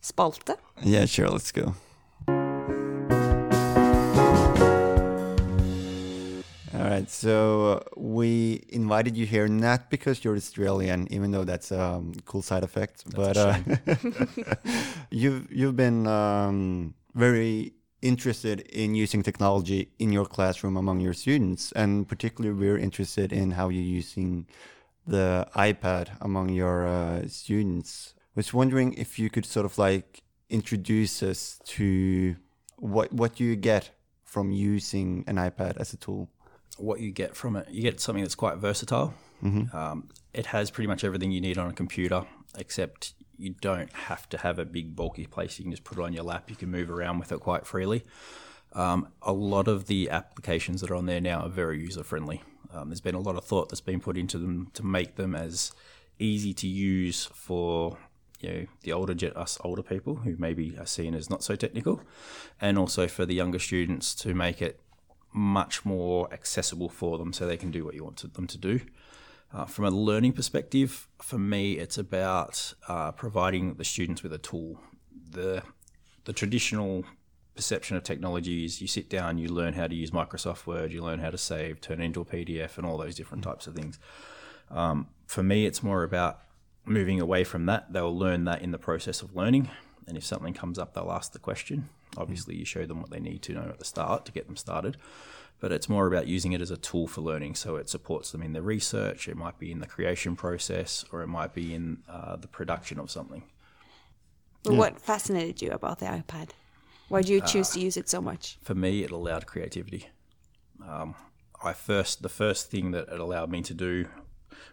spalte? 0.02 0.56
Yeah, 0.82 1.04
sure. 1.06 1.28
Let's 1.28 1.52
go. 1.52 1.74
All 6.74 6.90
right, 6.90 7.08
so 7.08 7.72
uh, 7.72 7.80
we 7.96 8.64
invited 8.68 9.16
you 9.16 9.26
here 9.26 9.46
not 9.46 9.90
because 9.90 10.24
you're 10.24 10.36
Australian, 10.36 11.06
even 11.12 11.30
though 11.30 11.44
that's 11.44 11.70
a 11.70 11.80
um, 11.80 12.12
cool 12.24 12.42
side 12.42 12.64
effect, 12.64 13.04
but 13.14 13.36
uh, 13.36 13.58
you've 15.10 15.50
you've 15.52 15.76
been 15.76 16.06
um, 16.06 16.94
very 17.14 17.74
interested 18.04 18.60
in 18.82 18.94
using 18.94 19.22
technology 19.22 19.88
in 19.98 20.12
your 20.12 20.26
classroom 20.26 20.76
among 20.76 21.00
your 21.00 21.14
students, 21.14 21.72
and 21.72 22.06
particularly 22.06 22.54
we're 22.62 22.78
interested 22.78 23.32
in 23.32 23.52
how 23.52 23.70
you're 23.70 23.82
using 24.00 24.46
the 25.06 25.46
iPad 25.56 26.06
among 26.20 26.50
your 26.50 26.86
uh, 26.86 27.26
students. 27.28 28.14
Was 28.36 28.52
wondering 28.52 28.94
if 28.94 29.18
you 29.18 29.28
could 29.30 29.46
sort 29.46 29.66
of 29.66 29.78
like 29.78 30.22
introduce 30.50 31.22
us 31.22 31.58
to 31.76 32.36
what 32.76 33.12
what 33.12 33.40
you 33.40 33.56
get 33.56 33.90
from 34.24 34.50
using 34.50 35.24
an 35.26 35.36
iPad 35.36 35.76
as 35.78 35.92
a 35.92 35.96
tool. 35.96 36.28
what 36.78 36.98
you 37.00 37.10
get 37.12 37.36
from 37.36 37.56
it. 37.56 37.68
You 37.70 37.82
get 37.82 38.00
something 38.00 38.24
that's 38.24 38.34
quite 38.34 38.56
versatile. 38.58 39.14
Um, 39.72 40.08
it 40.32 40.46
has 40.46 40.70
pretty 40.70 40.88
much 40.88 41.04
everything 41.04 41.30
you 41.32 41.40
need 41.40 41.58
on 41.58 41.68
a 41.70 41.72
computer, 41.72 42.24
except 42.58 43.14
you 43.38 43.54
don't 43.60 43.92
have 43.92 44.28
to 44.30 44.38
have 44.38 44.58
a 44.58 44.64
big 44.64 44.94
bulky 44.96 45.26
place. 45.26 45.58
You 45.58 45.64
can 45.64 45.72
just 45.72 45.84
put 45.84 45.98
it 45.98 46.02
on 46.02 46.12
your 46.12 46.24
lap. 46.24 46.50
You 46.50 46.56
can 46.56 46.70
move 46.70 46.90
around 46.90 47.18
with 47.18 47.32
it 47.32 47.40
quite 47.40 47.66
freely. 47.66 48.04
Um, 48.72 49.08
a 49.22 49.32
lot 49.32 49.68
of 49.68 49.86
the 49.86 50.10
applications 50.10 50.80
that 50.80 50.90
are 50.90 50.96
on 50.96 51.06
there 51.06 51.20
now 51.20 51.40
are 51.40 51.48
very 51.48 51.80
user 51.80 52.02
friendly. 52.02 52.42
Um, 52.72 52.88
there's 52.88 53.00
been 53.00 53.14
a 53.14 53.20
lot 53.20 53.36
of 53.36 53.44
thought 53.44 53.68
that's 53.68 53.80
been 53.80 54.00
put 54.00 54.16
into 54.16 54.38
them 54.38 54.70
to 54.74 54.84
make 54.84 55.14
them 55.14 55.34
as 55.34 55.72
easy 56.18 56.52
to 56.54 56.66
use 56.66 57.24
for 57.26 57.98
you 58.40 58.48
know 58.48 58.66
the 58.82 58.92
older 58.92 59.14
us 59.36 59.58
older 59.62 59.82
people 59.82 60.16
who 60.16 60.36
maybe 60.38 60.76
are 60.78 60.86
seen 60.86 61.14
as 61.14 61.30
not 61.30 61.44
so 61.44 61.54
technical, 61.54 62.00
and 62.60 62.78
also 62.78 63.06
for 63.06 63.24
the 63.24 63.34
younger 63.34 63.60
students 63.60 64.14
to 64.16 64.34
make 64.34 64.60
it 64.60 64.80
much 65.32 65.84
more 65.84 66.32
accessible 66.32 66.88
for 66.88 67.18
them 67.18 67.32
so 67.32 67.46
they 67.46 67.56
can 67.56 67.70
do 67.70 67.84
what 67.84 67.94
you 67.94 68.04
want 68.04 68.34
them 68.34 68.46
to 68.46 68.58
do. 68.58 68.80
Uh, 69.52 69.64
from 69.64 69.84
a 69.84 69.90
learning 69.90 70.32
perspective, 70.32 71.08
for 71.22 71.38
me, 71.38 71.74
it's 71.74 71.96
about 71.96 72.74
uh, 72.88 73.12
providing 73.12 73.74
the 73.74 73.84
students 73.84 74.22
with 74.22 74.32
a 74.32 74.38
tool. 74.38 74.80
The 75.30 75.62
the 76.24 76.32
traditional 76.32 77.04
perception 77.54 77.96
of 77.96 78.02
technology 78.02 78.64
is 78.64 78.80
you 78.80 78.88
sit 78.88 79.08
down, 79.08 79.38
you 79.38 79.48
learn 79.48 79.74
how 79.74 79.86
to 79.86 79.94
use 79.94 80.10
Microsoft 80.10 80.66
Word, 80.66 80.92
you 80.92 81.02
learn 81.02 81.20
how 81.20 81.30
to 81.30 81.38
save, 81.38 81.80
turn 81.80 82.00
it 82.00 82.04
into 82.04 82.20
a 82.20 82.24
PDF, 82.24 82.76
and 82.76 82.86
all 82.86 82.98
those 82.98 83.14
different 83.14 83.44
types 83.44 83.66
of 83.66 83.74
things. 83.74 83.98
Um, 84.70 85.08
for 85.26 85.42
me, 85.42 85.66
it's 85.66 85.82
more 85.82 86.02
about 86.02 86.40
moving 86.84 87.20
away 87.20 87.44
from 87.44 87.66
that. 87.66 87.92
They'll 87.92 88.16
learn 88.16 88.44
that 88.44 88.62
in 88.62 88.72
the 88.72 88.78
process 88.78 89.22
of 89.22 89.36
learning, 89.36 89.70
and 90.06 90.16
if 90.16 90.24
something 90.24 90.54
comes 90.54 90.78
up, 90.78 90.94
they'll 90.94 91.12
ask 91.12 91.32
the 91.32 91.38
question. 91.38 91.88
Obviously, 92.16 92.56
you 92.56 92.64
show 92.64 92.86
them 92.86 93.00
what 93.00 93.10
they 93.10 93.20
need 93.20 93.42
to 93.42 93.52
know 93.52 93.68
at 93.68 93.78
the 93.78 93.84
start 93.84 94.24
to 94.26 94.32
get 94.32 94.46
them 94.46 94.56
started, 94.56 94.96
but 95.64 95.72
it's 95.72 95.88
more 95.88 96.06
about 96.06 96.26
using 96.26 96.52
it 96.52 96.60
as 96.60 96.70
a 96.70 96.76
tool 96.76 97.06
for 97.06 97.22
learning. 97.22 97.54
So 97.54 97.76
it 97.76 97.88
supports 97.88 98.32
them 98.32 98.42
in 98.42 98.52
the 98.52 98.60
research, 98.60 99.28
it 99.28 99.34
might 99.34 99.58
be 99.58 99.72
in 99.72 99.78
the 99.78 99.86
creation 99.86 100.36
process, 100.36 101.06
or 101.10 101.22
it 101.22 101.26
might 101.26 101.54
be 101.54 101.72
in 101.72 102.02
uh, 102.06 102.36
the 102.36 102.48
production 102.48 103.00
of 103.00 103.10
something. 103.10 103.44
But 104.62 104.74
What 104.74 105.00
fascinated 105.00 105.62
you 105.62 105.70
about 105.70 106.00
the 106.00 106.04
iPad? 106.04 106.50
Why 107.08 107.22
do 107.22 107.32
you 107.32 107.40
choose 107.40 107.70
Uh, 107.70 107.74
to 107.76 107.80
use 107.80 107.96
it 107.96 108.10
so 108.10 108.20
much? 108.20 108.58
for 108.62 108.74
me, 108.74 109.04
it 109.04 109.10
allowed 109.10 109.46
creativity. 109.46 110.10
Um, 110.86 111.14
I 111.62 111.72
first, 111.72 112.20
the 112.20 112.28
first 112.28 112.70
thing 112.70 112.90
that 112.90 113.08
it 113.08 113.18
allowed 113.18 113.50
me 113.50 113.62
to 113.62 113.72
do 113.72 114.08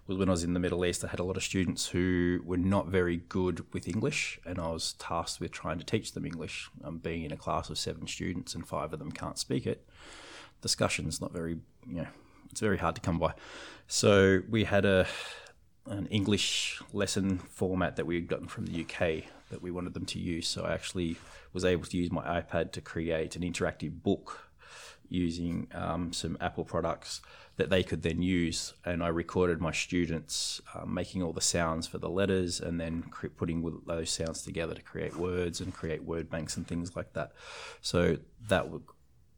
was 0.07 0.17
when 0.17 0.27
I 0.27 0.31
was 0.31 0.43
in 0.43 0.53
the 0.53 0.59
Middle 0.59 0.85
East. 0.85 1.05
I 1.05 1.07
had 1.07 1.21
a 1.21 1.23
lot 1.23 1.37
of 1.37 1.43
students 1.43 1.87
who 1.87 2.41
were 2.43 2.57
not 2.57 2.87
very 2.87 3.15
good 3.29 3.65
with 3.73 3.87
English, 3.87 4.41
and 4.45 4.59
I 4.59 4.69
was 4.71 4.91
tasked 4.99 5.39
with 5.39 5.51
trying 5.51 5.79
to 5.79 5.85
teach 5.85 6.11
them 6.11 6.25
English. 6.25 6.69
Um, 6.83 6.97
being 6.97 7.23
in 7.23 7.31
a 7.31 7.37
class 7.37 7.69
of 7.69 7.77
seven 7.77 8.07
students 8.07 8.55
and 8.55 8.67
five 8.67 8.91
of 8.91 8.99
them 8.99 9.13
can't 9.13 9.37
speak 9.37 9.65
it, 9.65 9.87
discussion's 10.61 11.19
not 11.21 11.31
very, 11.31 11.57
you 11.87 12.01
know, 12.01 12.07
it's 12.49 12.61
very 12.61 12.77
hard 12.77 12.95
to 12.95 13.01
come 13.01 13.19
by. 13.19 13.33
So 13.87 14.41
we 14.49 14.63
had 14.63 14.85
a 14.85 15.07
an 15.87 16.07
English 16.07 16.81
lesson 16.93 17.39
format 17.39 17.95
that 17.95 18.05
we 18.05 18.15
had 18.15 18.27
gotten 18.27 18.47
from 18.47 18.67
the 18.67 18.81
UK 18.81 19.23
that 19.49 19.61
we 19.61 19.71
wanted 19.71 19.93
them 19.93 20.05
to 20.05 20.19
use. 20.19 20.47
So 20.47 20.63
I 20.63 20.73
actually 20.73 21.17
was 21.53 21.65
able 21.65 21.85
to 21.85 21.97
use 21.97 22.11
my 22.11 22.41
iPad 22.41 22.71
to 22.73 22.81
create 22.81 23.35
an 23.35 23.41
interactive 23.41 24.03
book 24.03 24.51
using 25.09 25.67
um, 25.73 26.13
some 26.13 26.37
Apple 26.39 26.63
products 26.63 27.21
that 27.57 27.69
they 27.69 27.83
could 27.83 28.01
then 28.01 28.21
use. 28.21 28.73
And 28.85 29.03
I 29.03 29.09
recorded 29.09 29.59
my 29.59 29.71
students 29.71 30.61
um, 30.73 30.93
making 30.93 31.21
all 31.21 31.33
the 31.33 31.41
sounds 31.41 31.85
for 31.85 31.97
the 31.97 32.09
letters 32.09 32.61
and 32.61 32.79
then 32.79 33.03
cre- 33.03 33.27
putting 33.27 33.81
those 33.85 34.09
sounds 34.09 34.41
together 34.41 34.73
to 34.73 34.81
create 34.81 35.15
words 35.17 35.59
and 35.59 35.73
create 35.73 36.03
word 36.03 36.29
banks 36.29 36.55
and 36.55 36.65
things 36.65 36.95
like 36.95 37.11
that. 37.13 37.33
So 37.81 38.17
that 38.47 38.63
w- 38.63 38.83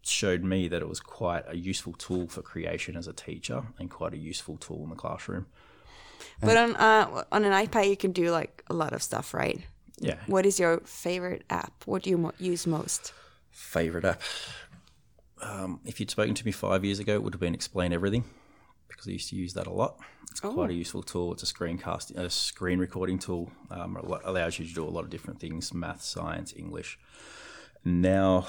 showed 0.04 0.44
me 0.44 0.68
that 0.68 0.82
it 0.82 0.90
was 0.90 1.00
quite 1.00 1.44
a 1.48 1.56
useful 1.56 1.94
tool 1.94 2.28
for 2.28 2.42
creation 2.42 2.96
as 2.96 3.08
a 3.08 3.14
teacher 3.14 3.64
and 3.80 3.90
quite 3.90 4.14
a 4.14 4.18
useful 4.18 4.58
tool 4.58 4.84
in 4.84 4.90
the 4.90 4.96
classroom. 4.96 5.48
But 6.42 6.58
on 6.58 6.76
uh, 6.76 7.24
on 7.32 7.46
an 7.46 7.54
iPad, 7.54 7.90
you 7.90 7.98
can 7.98 8.12
do 8.12 8.32
like 8.32 8.64
a 8.68 8.74
lot 8.74 8.94
of 8.94 9.02
stuff, 9.02 9.34
right? 9.34 9.62
Yeah. 10.00 10.18
What 10.28 10.46
is 10.46 10.60
your 10.60 10.80
favorite 10.80 11.44
app? 11.50 11.84
What 11.86 12.04
do 12.04 12.10
you 12.10 12.18
mo- 12.18 12.34
use 12.40 12.68
most? 12.68 13.14
Favorite 13.52 14.06
app. 14.06 14.22
Um, 15.42 15.80
if 15.86 16.00
you'd 16.00 16.10
spoken 16.10 16.34
to 16.36 16.46
me 16.46 16.52
five 16.52 16.84
years 16.84 17.00
ago, 17.00 17.14
it 17.14 17.24
would 17.24 17.34
have 17.34 17.42
been 17.42 17.54
Explain 17.54 17.94
Everything 17.94 18.24
because 18.88 19.08
I 19.08 19.12
used 19.12 19.30
to 19.30 19.36
use 19.36 19.54
that 19.54 19.68
a 19.68 19.72
lot. 19.72 20.00
It's 20.32 20.40
quite 20.40 20.72
a 20.72 20.74
useful 20.74 21.04
tool. 21.04 21.32
It's 21.34 21.44
a 21.44 21.54
screencast, 21.54 22.16
a 22.18 22.30
screen 22.30 22.80
recording 22.80 23.20
tool. 23.20 23.52
Um, 23.70 23.98
it 23.98 24.22
allows 24.24 24.58
you 24.58 24.66
to 24.66 24.74
do 24.74 24.84
a 24.84 24.90
lot 24.90 25.04
of 25.04 25.10
different 25.10 25.40
things: 25.40 25.74
math, 25.74 26.02
science, 26.02 26.54
English. 26.58 26.98
Now, 27.86 28.48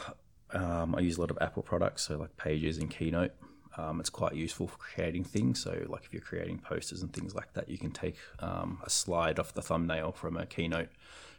um, 0.53 0.95
I 0.95 1.01
use 1.01 1.17
a 1.17 1.21
lot 1.21 1.31
of 1.31 1.39
Apple 1.41 1.63
products, 1.63 2.03
so 2.03 2.17
like 2.17 2.37
Pages 2.37 2.79
and 2.79 2.91
Keynote. 2.91 3.33
Um, 3.77 3.99
it's 3.99 4.11
quite 4.11 4.35
useful 4.35 4.69
for 4.69 4.77
creating 4.77 5.25
things. 5.25 5.61
So, 5.63 5.85
like 5.89 6.05
if 6.05 6.13
you're 6.13 6.23
creating 6.23 6.59
posters 6.59 7.03
and 7.03 7.13
things 7.13 7.35
like 7.35 7.53
that, 7.55 7.69
you 7.69 7.77
can 7.79 7.91
take 7.91 8.17
um, 8.39 8.79
a 8.85 8.91
slide 8.91 9.41
off 9.41 9.53
the 9.53 9.63
thumbnail 9.63 10.13
from 10.13 10.37
a 10.37 10.47
Keynote, 10.47 10.91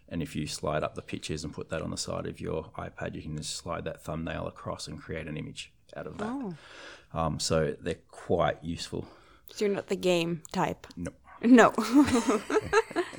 and 0.09 0.21
if 0.21 0.35
you 0.35 0.45
slide 0.47 0.83
up 0.83 0.95
the 0.95 1.01
pictures 1.01 1.45
and 1.45 1.53
put 1.53 1.69
that 1.69 1.81
on 1.81 1.91
the 1.91 1.97
side 1.97 2.25
of 2.25 2.41
your 2.41 2.65
iPad, 2.77 3.15
you 3.15 3.21
can 3.21 3.38
just 3.38 3.55
slide 3.55 3.85
that 3.85 4.01
thumbnail 4.01 4.47
across 4.47 4.88
and 4.88 5.01
create 5.01 5.27
an 5.27 5.38
image 5.38 5.71
out 5.95 6.07
of 6.07 6.17
that. 6.17 6.55
Um, 7.13 7.39
so 7.39 7.74
they're 7.79 7.95
quite 8.12 8.62
useful. 8.62 9.07
So 9.53 9.65
you're 9.65 9.74
not 9.74 9.88
the 9.88 9.95
game 9.95 10.41
type. 10.51 10.88
No, 10.97 11.12
No, 11.41 11.71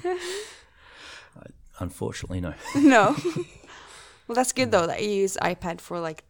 unfortunately, 1.78 2.40
no. 2.40 2.54
no. 2.74 3.16
well, 4.26 4.34
that's 4.34 4.52
good 4.52 4.70
though 4.70 4.86
that 4.86 5.02
you 5.02 5.10
use 5.10 5.36
iPad 5.42 5.80
for 5.80 6.00
like 6.00 6.24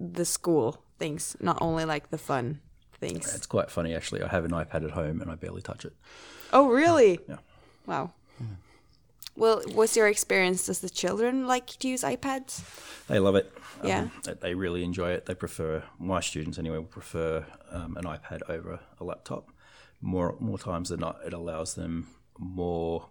the 0.00 0.24
school 0.24 0.82
things, 0.98 1.36
not 1.40 1.58
only 1.60 1.84
like 1.84 2.10
the 2.10 2.18
fun 2.18 2.60
things. 3.00 3.34
It's 3.34 3.46
quite 3.46 3.70
funny 3.70 3.94
actually. 3.94 4.22
I 4.22 4.28
have 4.28 4.44
an 4.44 4.50
iPad 4.52 4.84
at 4.84 4.90
home 4.92 5.20
and 5.20 5.30
I 5.30 5.34
barely 5.36 5.62
touch 5.62 5.84
it. 5.84 5.92
Oh, 6.52 6.68
really? 6.68 7.20
Yeah. 7.28 7.36
Wow. 7.86 8.12
Well, 9.36 9.62
what's 9.72 9.96
your 9.96 10.08
experience? 10.08 10.66
Does 10.66 10.80
the 10.80 10.90
children 10.90 11.46
like 11.46 11.66
to 11.78 11.88
use 11.88 12.02
iPads? 12.02 13.06
They 13.06 13.20
love 13.20 13.36
it. 13.36 13.52
Yeah. 13.84 14.00
Um, 14.00 14.12
they- 14.24 14.32
they 14.34 14.54
really 14.54 14.82
enjoy 14.82 15.10
it. 15.12 15.26
They 15.26 15.34
prefer 15.34 15.84
my 15.98 16.18
students 16.20 16.58
anyway. 16.58 16.78
Will 16.78 16.84
prefer 16.86 17.46
um, 17.70 17.96
an 17.96 18.02
iPad 18.04 18.40
over 18.48 18.80
a 19.00 19.04
laptop. 19.04 19.50
More 20.00 20.34
more 20.40 20.58
times 20.58 20.88
than 20.88 21.00
not, 21.00 21.20
it 21.24 21.32
allows 21.32 21.74
them 21.74 22.08
more 22.38 23.08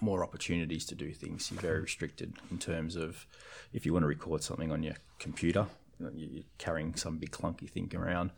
more 0.00 0.22
opportunities 0.22 0.84
to 0.86 0.94
do 0.94 1.12
things. 1.12 1.50
You're 1.50 1.60
very 1.60 1.80
restricted 1.80 2.34
in 2.50 2.58
terms 2.58 2.96
of 2.96 3.26
if 3.72 3.86
you 3.86 3.92
want 3.92 4.02
to 4.02 4.08
record 4.08 4.42
something 4.42 4.70
on 4.70 4.82
your 4.82 4.94
computer, 5.18 5.66
you're 6.14 6.44
carrying 6.58 6.94
some 6.94 7.18
big 7.18 7.30
clunky 7.30 7.68
thing 7.68 7.90
around. 7.94 8.30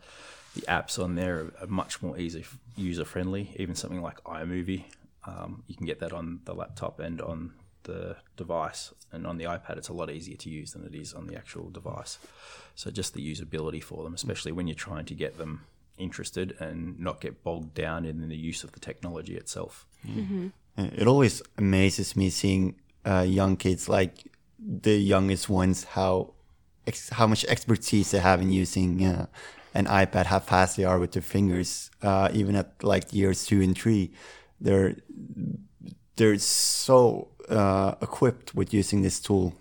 The 0.55 0.61
apps 0.61 1.01
on 1.01 1.15
there 1.15 1.39
are, 1.39 1.53
are 1.61 1.67
much 1.67 2.01
more 2.01 2.17
easy 2.17 2.45
user 2.75 3.05
friendly. 3.05 3.51
Even 3.57 3.75
something 3.75 4.01
like 4.01 4.23
iMovie, 4.23 4.85
um, 5.25 5.63
you 5.67 5.75
can 5.75 5.85
get 5.85 5.99
that 5.99 6.13
on 6.13 6.39
the 6.45 6.53
laptop 6.53 6.99
and 6.99 7.21
on 7.21 7.53
the 7.83 8.15
device. 8.37 8.93
And 9.11 9.27
on 9.27 9.37
the 9.37 9.45
iPad, 9.45 9.77
it's 9.77 9.89
a 9.89 9.93
lot 9.93 10.09
easier 10.09 10.37
to 10.37 10.49
use 10.49 10.71
than 10.73 10.85
it 10.85 10.95
is 10.95 11.13
on 11.13 11.27
the 11.27 11.35
actual 11.35 11.69
device. 11.69 12.19
So 12.75 12.91
just 12.91 13.13
the 13.13 13.33
usability 13.33 13.83
for 13.83 14.03
them, 14.03 14.13
especially 14.13 14.51
when 14.51 14.67
you're 14.67 14.75
trying 14.75 15.05
to 15.05 15.15
get 15.15 15.37
them 15.37 15.65
interested 15.99 16.55
and 16.59 16.99
not 16.99 17.21
get 17.21 17.43
bogged 17.43 17.73
down 17.73 18.05
in 18.05 18.27
the 18.29 18.35
use 18.35 18.63
of 18.63 18.71
the 18.71 18.79
technology 18.79 19.35
itself. 19.35 19.85
It 20.77 21.07
always 21.07 21.41
amazes 21.57 22.15
me 22.15 22.29
seeing 22.29 22.75
uh, 23.05 23.25
young 23.27 23.57
kids, 23.57 23.89
like 23.89 24.31
the 24.57 24.97
youngest 24.97 25.49
ones, 25.49 25.83
how 25.83 26.33
ex- 26.87 27.09
how 27.09 27.27
much 27.27 27.43
expertise 27.45 28.11
they 28.11 28.19
have 28.19 28.41
in 28.41 28.49
using 28.49 29.03
uh, 29.05 29.25
an 29.73 29.85
iPad, 29.85 30.25
how 30.27 30.39
fast 30.39 30.77
they 30.77 30.85
are 30.85 30.99
with 30.99 31.11
their 31.11 31.21
fingers. 31.21 31.91
Uh, 32.01 32.29
even 32.33 32.55
at 32.55 32.81
like 32.83 33.13
years 33.13 33.45
two 33.45 33.61
and 33.61 33.77
three, 33.77 34.11
they're 34.61 34.95
they're 36.15 36.37
so 36.37 37.29
uh, 37.49 37.95
equipped 38.01 38.55
with 38.55 38.73
using 38.73 39.01
this 39.01 39.19
tool. 39.19 39.55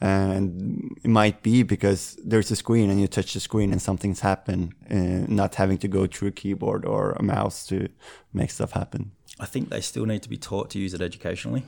And 0.00 0.96
it 1.04 1.08
might 1.08 1.42
be 1.42 1.62
because 1.62 2.16
there's 2.24 2.50
a 2.50 2.56
screen 2.56 2.88
and 2.88 3.00
you 3.00 3.06
touch 3.06 3.34
the 3.34 3.40
screen 3.40 3.70
and 3.70 3.82
something's 3.82 4.20
happened, 4.20 4.74
uh, 4.90 5.26
not 5.28 5.56
having 5.56 5.76
to 5.78 5.88
go 5.88 6.06
through 6.06 6.28
a 6.28 6.32
keyboard 6.32 6.86
or 6.86 7.12
a 7.12 7.22
mouse 7.22 7.66
to 7.66 7.88
make 8.32 8.50
stuff 8.50 8.72
happen. 8.72 9.12
I 9.38 9.46
think 9.46 9.70
they 9.70 9.80
still 9.80 10.06
need 10.06 10.22
to 10.22 10.28
be 10.28 10.36
taught 10.36 10.70
to 10.70 10.78
use 10.78 10.92
it 10.94 11.00
educationally. 11.00 11.64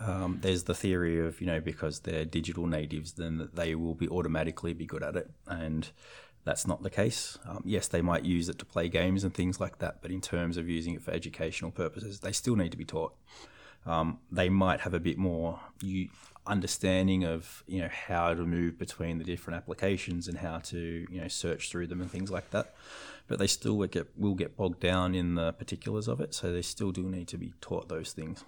Um, 0.00 0.38
there's 0.42 0.64
the 0.64 0.74
theory 0.74 1.24
of 1.26 1.40
you 1.40 1.46
know 1.46 1.60
because 1.60 2.00
they're 2.00 2.24
digital 2.24 2.66
natives, 2.66 3.12
then 3.12 3.48
they 3.52 3.74
will 3.74 3.94
be 3.94 4.08
automatically 4.08 4.72
be 4.74 4.86
good 4.86 5.02
at 5.02 5.16
it, 5.16 5.30
and 5.46 5.88
that's 6.44 6.66
not 6.66 6.84
the 6.84 6.90
case. 6.90 7.38
Um, 7.44 7.62
yes, 7.64 7.88
they 7.88 8.00
might 8.00 8.24
use 8.24 8.48
it 8.48 8.58
to 8.60 8.64
play 8.64 8.88
games 8.88 9.24
and 9.24 9.34
things 9.34 9.60
like 9.60 9.78
that, 9.78 10.02
but 10.02 10.12
in 10.12 10.20
terms 10.20 10.56
of 10.56 10.68
using 10.68 10.94
it 10.94 11.02
for 11.02 11.10
educational 11.10 11.72
purposes, 11.72 12.20
they 12.20 12.32
still 12.32 12.54
need 12.54 12.70
to 12.70 12.78
be 12.78 12.84
taught. 12.84 13.14
Um, 13.84 14.18
they 14.30 14.48
might 14.48 14.80
have 14.80 14.94
a 14.94 15.00
bit 15.00 15.18
more 15.18 15.60
you, 15.82 16.08
understanding 16.46 17.24
of 17.24 17.62
you 17.66 17.80
know 17.80 17.88
how 18.08 18.34
to 18.34 18.42
move 18.42 18.78
between 18.78 19.18
the 19.18 19.24
different 19.24 19.56
applications 19.56 20.28
and 20.28 20.38
how 20.38 20.58
to 20.58 21.06
you 21.10 21.20
know 21.20 21.28
search 21.28 21.70
through 21.70 21.86
them 21.86 22.00
and 22.00 22.10
things 22.10 22.30
like 22.30 22.50
that. 22.50 22.74
But 23.28 23.38
they 23.38 23.46
still 23.46 23.76
will 23.76 23.88
get 23.88 24.08
will 24.16 24.34
get 24.34 24.56
bogged 24.56 24.80
down 24.80 25.14
in 25.14 25.34
the 25.34 25.52
particulars 25.52 26.08
of 26.08 26.20
it 26.20 26.34
so 26.34 26.52
they 26.52 26.62
still 26.62 26.92
do 26.92 27.02
need 27.02 27.28
to 27.28 27.38
be 27.38 27.52
taught 27.60 27.88
those 27.88 28.12
things. 28.12 28.44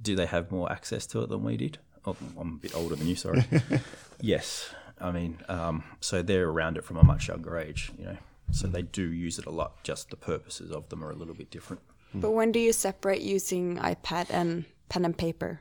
Do 0.00 0.16
they 0.16 0.26
have 0.26 0.50
more 0.50 0.70
access 0.70 1.06
to 1.08 1.22
it 1.22 1.28
than 1.28 1.42
we 1.42 1.56
did? 1.56 1.78
Oh, 2.06 2.16
i'm 2.38 2.54
a 2.54 2.58
bit 2.58 2.74
older 2.74 2.94
than 2.94 3.06
you 3.08 3.16
sorry. 3.16 3.44
Yes. 4.20 4.70
I 4.98 5.10
mean 5.10 5.38
um, 5.48 5.84
so 6.00 6.22
they're 6.22 6.48
around 6.48 6.78
it 6.78 6.84
from 6.84 6.96
a 6.96 7.04
much 7.04 7.28
younger 7.28 7.58
age 7.58 7.92
you 7.98 8.06
know. 8.06 8.16
So 8.52 8.66
they 8.68 8.82
do 8.82 9.02
use 9.12 9.38
it 9.38 9.46
a 9.46 9.50
lot 9.50 9.82
just 9.82 10.10
the 10.10 10.16
purposes 10.16 10.70
of 10.70 10.88
them 10.88 11.04
are 11.04 11.10
a 11.10 11.16
little 11.16 11.34
bit 11.34 11.50
different. 11.50 11.82
But 12.14 12.30
when 12.30 12.50
do 12.52 12.58
you 12.58 12.72
separate 12.72 13.20
using 13.20 13.76
iPad 13.76 14.28
and 14.30 14.64
pen 14.88 15.04
and 15.04 15.16
paper? 15.18 15.60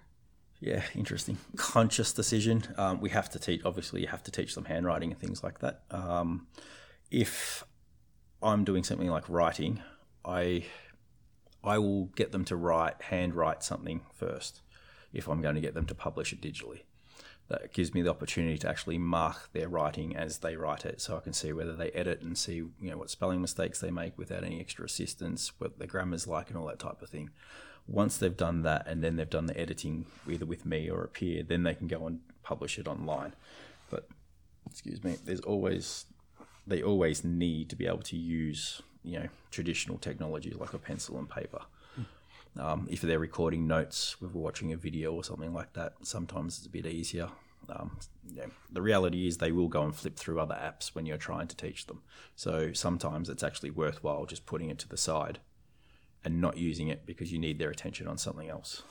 Yeah, 0.66 0.82
interesting. 0.96 1.38
Conscious 1.58 2.12
decision. 2.12 2.64
Um, 2.76 3.00
we 3.00 3.12
have 3.12 3.30
to 3.30 3.40
teach. 3.40 3.62
Obviously, 3.64 4.02
you 4.02 4.08
have 4.08 4.24
to 4.24 4.32
teach 4.32 4.56
them 4.56 4.66
handwriting 4.66 5.12
and 5.12 5.22
things 5.22 5.44
like 5.44 5.60
that. 5.60 5.84
Um, 5.92 6.48
if 7.12 7.64
I'm 8.42 8.64
doing 8.64 8.84
something 8.84 9.08
like 9.08 9.30
writing, 9.30 9.84
I 10.26 10.66
I 11.64 11.78
will 11.78 12.06
get 12.16 12.32
them 12.32 12.44
to 12.46 12.56
write 12.56 13.00
handwrite 13.00 13.62
something 13.62 14.02
first. 14.12 14.64
If 15.14 15.28
I'm 15.28 15.40
going 15.40 15.54
to 15.54 15.62
get 15.62 15.76
them 15.76 15.86
to 15.86 15.94
publish 15.94 16.34
it 16.34 16.42
digitally, 16.42 16.82
that 17.48 17.72
gives 17.72 17.94
me 17.94 18.02
the 18.02 18.10
opportunity 18.10 18.58
to 18.58 18.68
actually 18.68 18.98
mark 18.98 19.52
their 19.54 19.70
writing 19.70 20.16
as 20.16 20.40
they 20.40 20.56
write 20.56 20.84
it, 20.84 21.00
so 21.00 21.16
I 21.16 21.20
can 21.20 21.34
see 21.34 21.54
whether 21.54 21.76
they 21.76 21.92
edit 21.92 22.24
and 22.24 22.36
see 22.36 22.56
you 22.56 22.74
know 22.90 22.98
what 22.98 23.12
spelling 23.12 23.40
mistakes 23.40 23.80
they 23.80 23.92
make 23.92 24.18
without 24.18 24.44
any 24.44 24.60
extra 24.60 24.86
assistance, 24.86 25.52
what 25.60 25.78
the 25.78 25.86
grammar's 25.86 26.26
like, 26.26 26.50
and 26.50 26.58
all 26.58 26.66
that 26.66 26.80
type 26.80 27.04
of 27.04 27.10
thing 27.10 27.30
once 27.88 28.18
they've 28.18 28.38
done 28.38 28.64
that 28.64 28.88
and 28.88 29.04
then 29.04 29.16
they've 29.16 29.30
done 29.30 29.46
the 29.46 29.60
editing 29.60 30.06
either 30.30 30.46
with 30.46 30.66
me 30.66 30.90
or 30.90 31.04
a 31.04 31.08
peer, 31.08 31.44
then 31.44 31.64
they 31.64 31.76
can 31.76 31.88
go 31.88 32.08
and 32.08 32.20
publish 32.44 32.80
it 32.80 32.88
online. 32.88 33.34
But 33.90 34.08
excuse 34.70 35.04
me, 35.04 35.18
there's 35.24 35.42
always 35.42 36.06
they 36.68 36.82
always 36.82 37.24
need 37.24 37.70
to 37.70 37.76
be 37.76 37.86
able 37.86 38.02
to 38.02 38.18
use 38.18 38.82
you 39.04 39.20
know 39.20 39.28
traditional 39.52 39.98
technology 39.98 40.52
like 40.52 40.74
a 40.74 40.80
pencil 40.80 41.18
and 41.18 41.30
paper. 41.30 41.62
Um, 42.58 42.88
if 42.90 43.02
they're 43.02 43.20
recording 43.20 43.68
notes, 43.68 44.16
if 44.22 44.34
we're 44.34 44.42
watching 44.42 44.72
a 44.72 44.78
video 44.78 45.12
or 45.12 45.26
something 45.26 45.54
like 45.54 45.74
that, 45.74 45.96
sometimes 46.04 46.58
it's 46.58 46.68
a 46.68 46.70
bit 46.70 46.86
easier. 46.86 47.28
Um, 47.68 47.98
yeah, 48.32 48.46
the 48.72 48.82
reality 48.82 49.28
is 49.28 49.38
they 49.38 49.52
will 49.52 49.68
go 49.68 49.84
and 49.84 49.94
flip 49.94 50.16
through 50.16 50.40
other 50.40 50.56
apps 50.56 50.96
when 50.96 51.06
you're 51.06 51.18
trying 51.18 51.48
to 51.48 51.56
teach 51.58 51.88
them. 51.88 52.02
So 52.38 52.72
sometimes 52.72 53.30
it's 53.30 53.44
actually 53.44 53.72
worthwhile 53.72 54.26
just 54.26 54.46
putting 54.46 54.70
it 54.70 54.80
to 54.80 54.88
the 54.88 54.96
side 54.96 55.40
and 56.26 56.42
not 56.42 56.58
using 56.58 56.88
it 56.90 57.06
because 57.06 57.32
you 57.32 57.40
need 57.40 57.60
their 57.60 57.70
attention 57.70 58.08
on 58.08 58.18
something 58.18 58.50
else. 58.50 58.84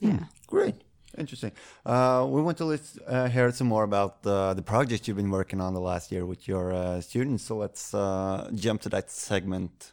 Yeah. 0.00 0.24
Great. 0.46 0.74
Interesting. 1.16 1.52
Uh, 1.84 2.26
we 2.28 2.40
want 2.42 2.58
to 2.58 2.64
lis- 2.64 2.98
uh, 3.06 3.28
hear 3.28 3.50
some 3.52 3.66
more 3.66 3.84
about 3.84 4.22
the, 4.22 4.54
the 4.54 4.62
project 4.62 5.08
you've 5.08 5.16
been 5.16 5.30
working 5.30 5.60
on 5.60 5.74
the 5.74 5.80
last 5.80 6.12
year 6.12 6.24
with 6.24 6.46
your 6.46 6.72
uh, 6.72 7.00
students. 7.00 7.44
So 7.44 7.56
let's 7.56 7.94
uh, 7.94 8.50
jump 8.54 8.80
to 8.82 8.88
that 8.90 9.10
segment 9.10 9.92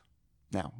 now. 0.51 0.73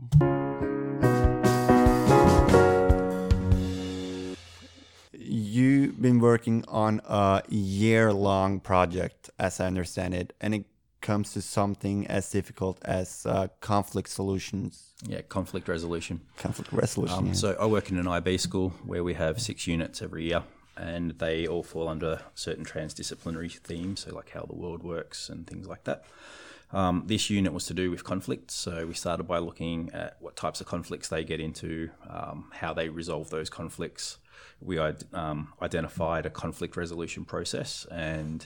You've 5.11 6.01
been 6.01 6.19
working 6.19 6.63
on 6.67 7.01
a 7.05 7.41
year 7.49 8.13
long 8.13 8.59
project, 8.59 9.29
as 9.39 9.59
I 9.59 9.65
understand 9.67 10.13
it, 10.13 10.33
and 10.39 10.53
it 10.53 10.65
comes 11.01 11.33
to 11.33 11.41
something 11.41 12.07
as 12.07 12.29
difficult 12.31 12.79
as 12.83 13.25
uh, 13.25 13.47
conflict 13.61 14.09
solutions, 14.09 14.93
Yeah, 15.07 15.21
conflict 15.21 15.67
resolution. 15.67 16.21
conflict 16.37 16.71
resolution. 16.73 17.17
Um, 17.17 17.27
yeah. 17.27 17.33
So 17.33 17.55
I 17.59 17.65
work 17.65 17.89
in 17.91 17.97
an 17.97 18.07
IB 18.07 18.37
school 18.37 18.69
where 18.85 19.03
we 19.03 19.13
have 19.13 19.39
six 19.41 19.67
units 19.67 20.01
every 20.01 20.25
year, 20.25 20.43
and 20.75 21.11
they 21.19 21.47
all 21.47 21.63
fall 21.63 21.87
under 21.87 22.21
certain 22.35 22.65
transdisciplinary 22.65 23.51
themes, 23.51 24.01
so 24.01 24.15
like 24.15 24.29
how 24.31 24.43
the 24.43 24.55
world 24.55 24.83
works 24.83 25.29
and 25.29 25.45
things 25.47 25.67
like 25.67 25.83
that. 25.85 26.03
Um, 26.73 27.03
this 27.05 27.29
unit 27.29 27.53
was 27.53 27.65
to 27.67 27.73
do 27.73 27.89
with 27.89 28.03
conflict, 28.03 28.51
so 28.51 28.85
we 28.85 28.93
started 28.93 29.23
by 29.23 29.37
looking 29.37 29.89
at 29.93 30.17
what 30.19 30.35
types 30.35 30.59
of 30.59 30.67
conflicts 30.67 31.07
they 31.07 31.23
get 31.23 31.39
into, 31.39 31.89
um, 32.09 32.49
how 32.53 32.73
they 32.73 32.89
resolve 32.89 33.29
those 33.29 33.49
conflicts. 33.49 34.17
We 34.59 34.77
um, 34.79 35.53
identified 35.61 36.25
a 36.25 36.29
conflict 36.29 36.75
resolution 36.75 37.23
process 37.23 37.85
and 37.91 38.45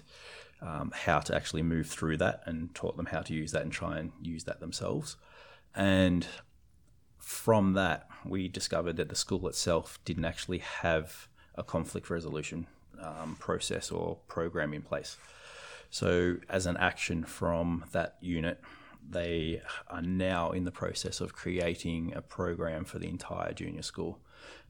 um, 0.62 0.92
how 0.94 1.20
to 1.20 1.36
actually 1.36 1.64
move 1.64 1.88
through 1.88 2.18
that, 2.18 2.42
and 2.46 2.74
taught 2.76 2.98
them 2.98 3.08
how 3.08 3.22
to 3.22 3.34
use 3.34 3.52
that 3.52 3.64
and 3.64 3.72
try 3.72 3.98
and 3.98 4.12
use 4.22 4.44
that 4.46 4.60
themselves. 4.60 5.18
And 5.76 6.28
from 7.18 7.74
that, 7.74 8.08
we 8.26 8.48
discovered 8.48 8.98
that 8.98 9.10
the 9.10 9.16
school 9.16 9.48
itself 9.48 10.00
didn't 10.06 10.26
actually 10.26 10.60
have 10.60 11.28
a 11.56 11.64
conflict 11.64 12.10
resolution 12.10 12.68
um, 13.02 13.36
process 13.40 13.92
or 13.92 14.18
program 14.28 14.74
in 14.74 14.82
place. 14.82 15.18
So, 15.90 16.38
as 16.50 16.66
an 16.66 16.78
action 16.78 17.24
from 17.24 17.86
that 17.92 18.16
unit, 18.22 18.62
they 19.10 19.62
are 19.88 20.02
now 20.02 20.52
in 20.52 20.64
the 20.64 20.72
process 20.72 21.20
of 21.20 21.34
creating 21.34 22.14
a 22.16 22.22
program 22.22 22.86
for 22.86 23.00
the 23.00 23.10
entire 23.10 23.54
junior 23.54 23.82
school, 23.82 24.20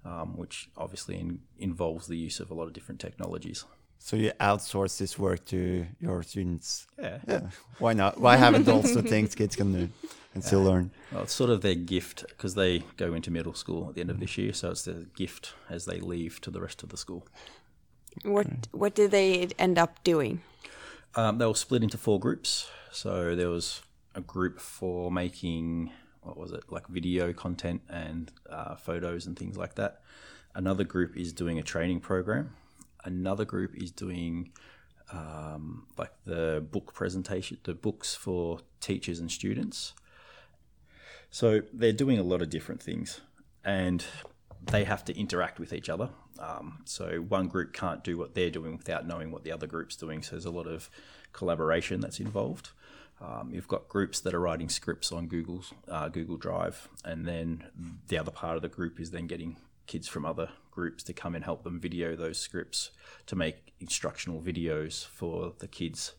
um, 0.06 0.36
which 0.38 0.70
obviously 0.78 1.20
in, 1.20 1.42
involves 1.60 2.08
the 2.08 2.18
use 2.18 2.40
of 2.40 2.50
a 2.50 2.54
lot 2.54 2.66
of 2.66 2.74
different 2.74 3.00
technologies. 3.00 3.66
So 4.04 4.18
you 4.18 4.32
outsource 4.42 4.98
this 4.98 5.20
work 5.20 5.46
to 5.46 5.86
your 6.00 6.24
students. 6.24 6.88
Yeah. 7.00 7.20
Yeah. 7.28 7.42
Why 7.78 7.94
not? 7.94 8.20
Why 8.20 8.36
haven't 8.36 8.68
also 8.68 9.02
things 9.14 9.36
kids 9.36 9.56
can 9.56 9.72
do 9.74 9.90
and 10.34 10.44
still 10.44 10.64
learn? 10.64 10.90
Well, 11.12 11.22
it's 11.24 11.34
sort 11.34 11.52
of 11.52 11.62
their 11.62 11.76
gift 11.76 12.26
because 12.30 12.56
they 12.56 12.80
go 12.98 13.14
into 13.14 13.30
middle 13.30 13.54
school 13.54 13.90
at 13.90 13.96
the 13.96 14.02
end 14.02 14.10
of 14.10 14.20
this 14.20 14.40
year, 14.40 14.54
so 14.54 14.72
it's 14.72 14.86
their 14.86 15.06
gift 15.16 15.54
as 15.70 15.86
they 15.86 16.00
leave 16.00 16.42
to 16.42 16.50
the 16.50 16.60
rest 16.60 16.82
of 16.82 16.90
the 16.90 16.98
school. 16.98 17.28
What 18.24 18.48
What 18.72 18.96
did 18.96 19.12
they 19.12 19.50
end 19.60 19.78
up 19.78 20.04
doing? 20.04 20.42
Um, 21.14 21.38
they 21.38 21.46
were 21.46 21.54
split 21.54 21.84
into 21.84 22.00
four 22.00 22.20
groups. 22.20 22.70
So 22.92 23.36
there 23.36 23.50
was 23.50 23.84
a 24.16 24.22
group 24.22 24.60
for 24.60 25.12
making 25.12 25.92
what 26.22 26.38
was 26.38 26.52
it 26.52 26.64
like 26.72 26.88
video 26.88 27.34
content 27.34 27.82
and 27.88 28.32
uh, 28.50 28.76
photos 28.76 29.28
and 29.28 29.38
things 29.38 29.58
like 29.58 29.76
that. 29.76 30.02
Another 30.56 30.84
group 30.84 31.16
is 31.16 31.32
doing 31.34 31.60
a 31.60 31.64
training 31.64 32.00
program. 32.00 32.56
Another 33.04 33.46
group 33.46 33.76
is 33.76 33.92
doing 33.92 34.52
um, 35.12 35.88
like 35.98 36.12
the 36.26 36.66
book 36.72 36.94
presentation, 36.94 37.58
the 37.64 37.74
books 37.74 38.16
for 38.16 38.60
teachers 38.80 39.20
and 39.20 39.32
students. 39.32 39.94
So 41.30 41.62
they're 41.74 41.94
doing 41.94 42.20
a 42.20 42.24
lot 42.24 42.42
of 42.42 42.50
different 42.50 42.82
things, 42.82 43.22
and 43.64 44.04
they 44.62 44.84
have 44.84 45.06
to 45.06 45.18
interact 45.18 45.60
with 45.60 45.74
each 45.74 45.90
other. 45.90 46.10
Um, 46.40 46.80
so 46.86 47.18
one 47.18 47.48
group 47.48 47.74
can't 47.74 48.04
do 48.04 48.18
what 48.18 48.34
they're 48.34 48.50
doing 48.50 48.78
without 48.78 49.08
knowing 49.08 49.32
what 49.32 49.44
the 49.44 49.52
other 49.52 49.68
group's 49.68 49.96
doing. 49.96 50.24
So 50.24 50.32
there's 50.32 50.46
a 50.46 50.52
lot 50.52 50.68
of 50.68 50.90
collaboration 51.34 52.02
that's 52.02 52.20
involved. 52.20 52.72
Um, 53.22 53.52
you've 53.54 53.68
got 53.68 53.88
groups 53.88 54.20
that 54.22 54.34
are 54.34 54.40
writing 54.40 54.68
scripts 54.68 55.12
on 55.12 55.28
Google's 55.28 55.74
uh, 55.88 56.10
Google 56.10 56.38
Drive, 56.38 56.90
and 57.06 57.26
then 57.26 57.66
the 58.08 58.18
other 58.18 58.32
part 58.32 58.56
of 58.56 58.64
the 58.64 58.68
group 58.68 59.00
is 59.00 59.12
then 59.12 59.28
getting 59.28 59.58
kids 59.88 60.08
from 60.08 60.26
other 60.26 60.50
groups 60.72 61.04
to 61.04 61.14
come 61.14 61.36
and 61.36 61.44
help 61.44 61.64
them 61.64 61.80
video 61.80 62.16
those 62.16 62.38
scripts 62.38 62.92
to 63.26 63.36
make 63.36 63.74
instructional 63.80 64.42
videos 64.42 65.06
for 65.06 65.54
the 65.60 65.68
kids. 65.68 66.14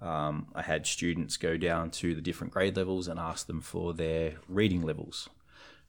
Um, 0.00 0.46
I 0.54 0.62
had 0.62 0.86
students 0.86 1.36
go 1.36 1.56
down 1.56 1.90
to 1.92 2.14
the 2.14 2.20
different 2.20 2.52
grade 2.52 2.76
levels 2.76 3.08
and 3.08 3.18
ask 3.18 3.46
them 3.46 3.60
for 3.60 3.92
their 3.92 4.34
reading 4.48 4.82
levels 4.82 5.28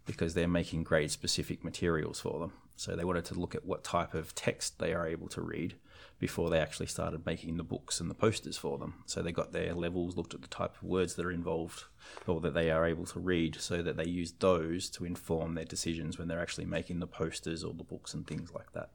because 0.05 0.33
they're 0.33 0.47
making 0.47 0.83
grade 0.83 1.11
specific 1.11 1.63
materials 1.63 2.19
for 2.19 2.39
them. 2.39 2.53
So 2.75 2.95
they 2.95 3.03
wanted 3.03 3.25
to 3.25 3.39
look 3.39 3.53
at 3.53 3.65
what 3.65 3.83
type 3.83 4.13
of 4.13 4.33
text 4.33 4.79
they 4.79 4.93
are 4.93 5.05
able 5.05 5.27
to 5.29 5.41
read 5.41 5.75
before 6.19 6.49
they 6.49 6.59
actually 6.59 6.85
started 6.85 7.25
making 7.25 7.57
the 7.57 7.63
books 7.63 8.01
and 8.01 8.09
the 8.09 8.15
posters 8.15 8.57
for 8.57 8.77
them. 8.77 8.95
So 9.05 9.21
they 9.21 9.31
got 9.31 9.53
their 9.53 9.73
levels, 9.73 10.17
looked 10.17 10.33
at 10.33 10.41
the 10.41 10.47
type 10.47 10.75
of 10.75 10.83
words 10.83 11.15
that 11.15 11.25
are 11.25 11.31
involved 11.31 11.85
or 12.27 12.41
that 12.41 12.53
they 12.53 12.69
are 12.69 12.85
able 12.85 13.05
to 13.05 13.19
read, 13.19 13.55
so 13.59 13.81
that 13.81 13.95
they 13.95 14.05
use 14.05 14.33
those 14.39 14.89
to 14.91 15.05
inform 15.05 15.55
their 15.55 15.65
decisions 15.65 16.17
when 16.17 16.27
they're 16.27 16.41
actually 16.41 16.65
making 16.65 16.99
the 16.99 17.07
posters 17.07 17.63
or 17.63 17.73
the 17.73 17.83
books 17.83 18.13
and 18.13 18.27
things 18.27 18.51
like 18.53 18.71
that. 18.73 18.89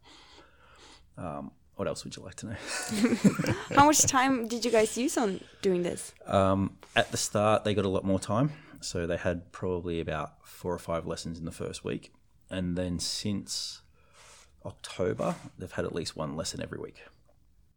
Um, 1.16 1.52
what 1.76 1.88
else 1.88 2.04
would 2.04 2.16
you 2.16 2.22
like 2.22 2.34
to 2.36 2.46
know? 2.46 2.56
How 3.74 3.86
much 3.86 4.02
time 4.02 4.46
did 4.46 4.64
you 4.64 4.70
guys 4.70 4.96
use 4.96 5.16
on 5.16 5.40
doing 5.62 5.82
this? 5.82 6.12
Um, 6.26 6.76
at 6.94 7.10
the 7.10 7.16
start, 7.16 7.64
they 7.64 7.74
got 7.74 7.84
a 7.84 7.88
lot 7.88 8.04
more 8.04 8.20
time. 8.20 8.52
So 8.80 9.06
they 9.06 9.16
had 9.16 9.50
probably 9.50 9.98
about 10.00 10.46
four 10.46 10.72
or 10.72 10.78
five 10.78 11.06
lessons 11.06 11.38
in 11.38 11.46
the 11.46 11.50
first 11.50 11.84
week. 11.84 12.12
And 12.50 12.76
then 12.76 12.98
since 12.98 13.80
October, 14.64 15.34
they've 15.58 15.72
had 15.72 15.84
at 15.84 15.94
least 15.94 16.16
one 16.16 16.36
lesson 16.36 16.62
every 16.62 16.78
week. 16.78 17.02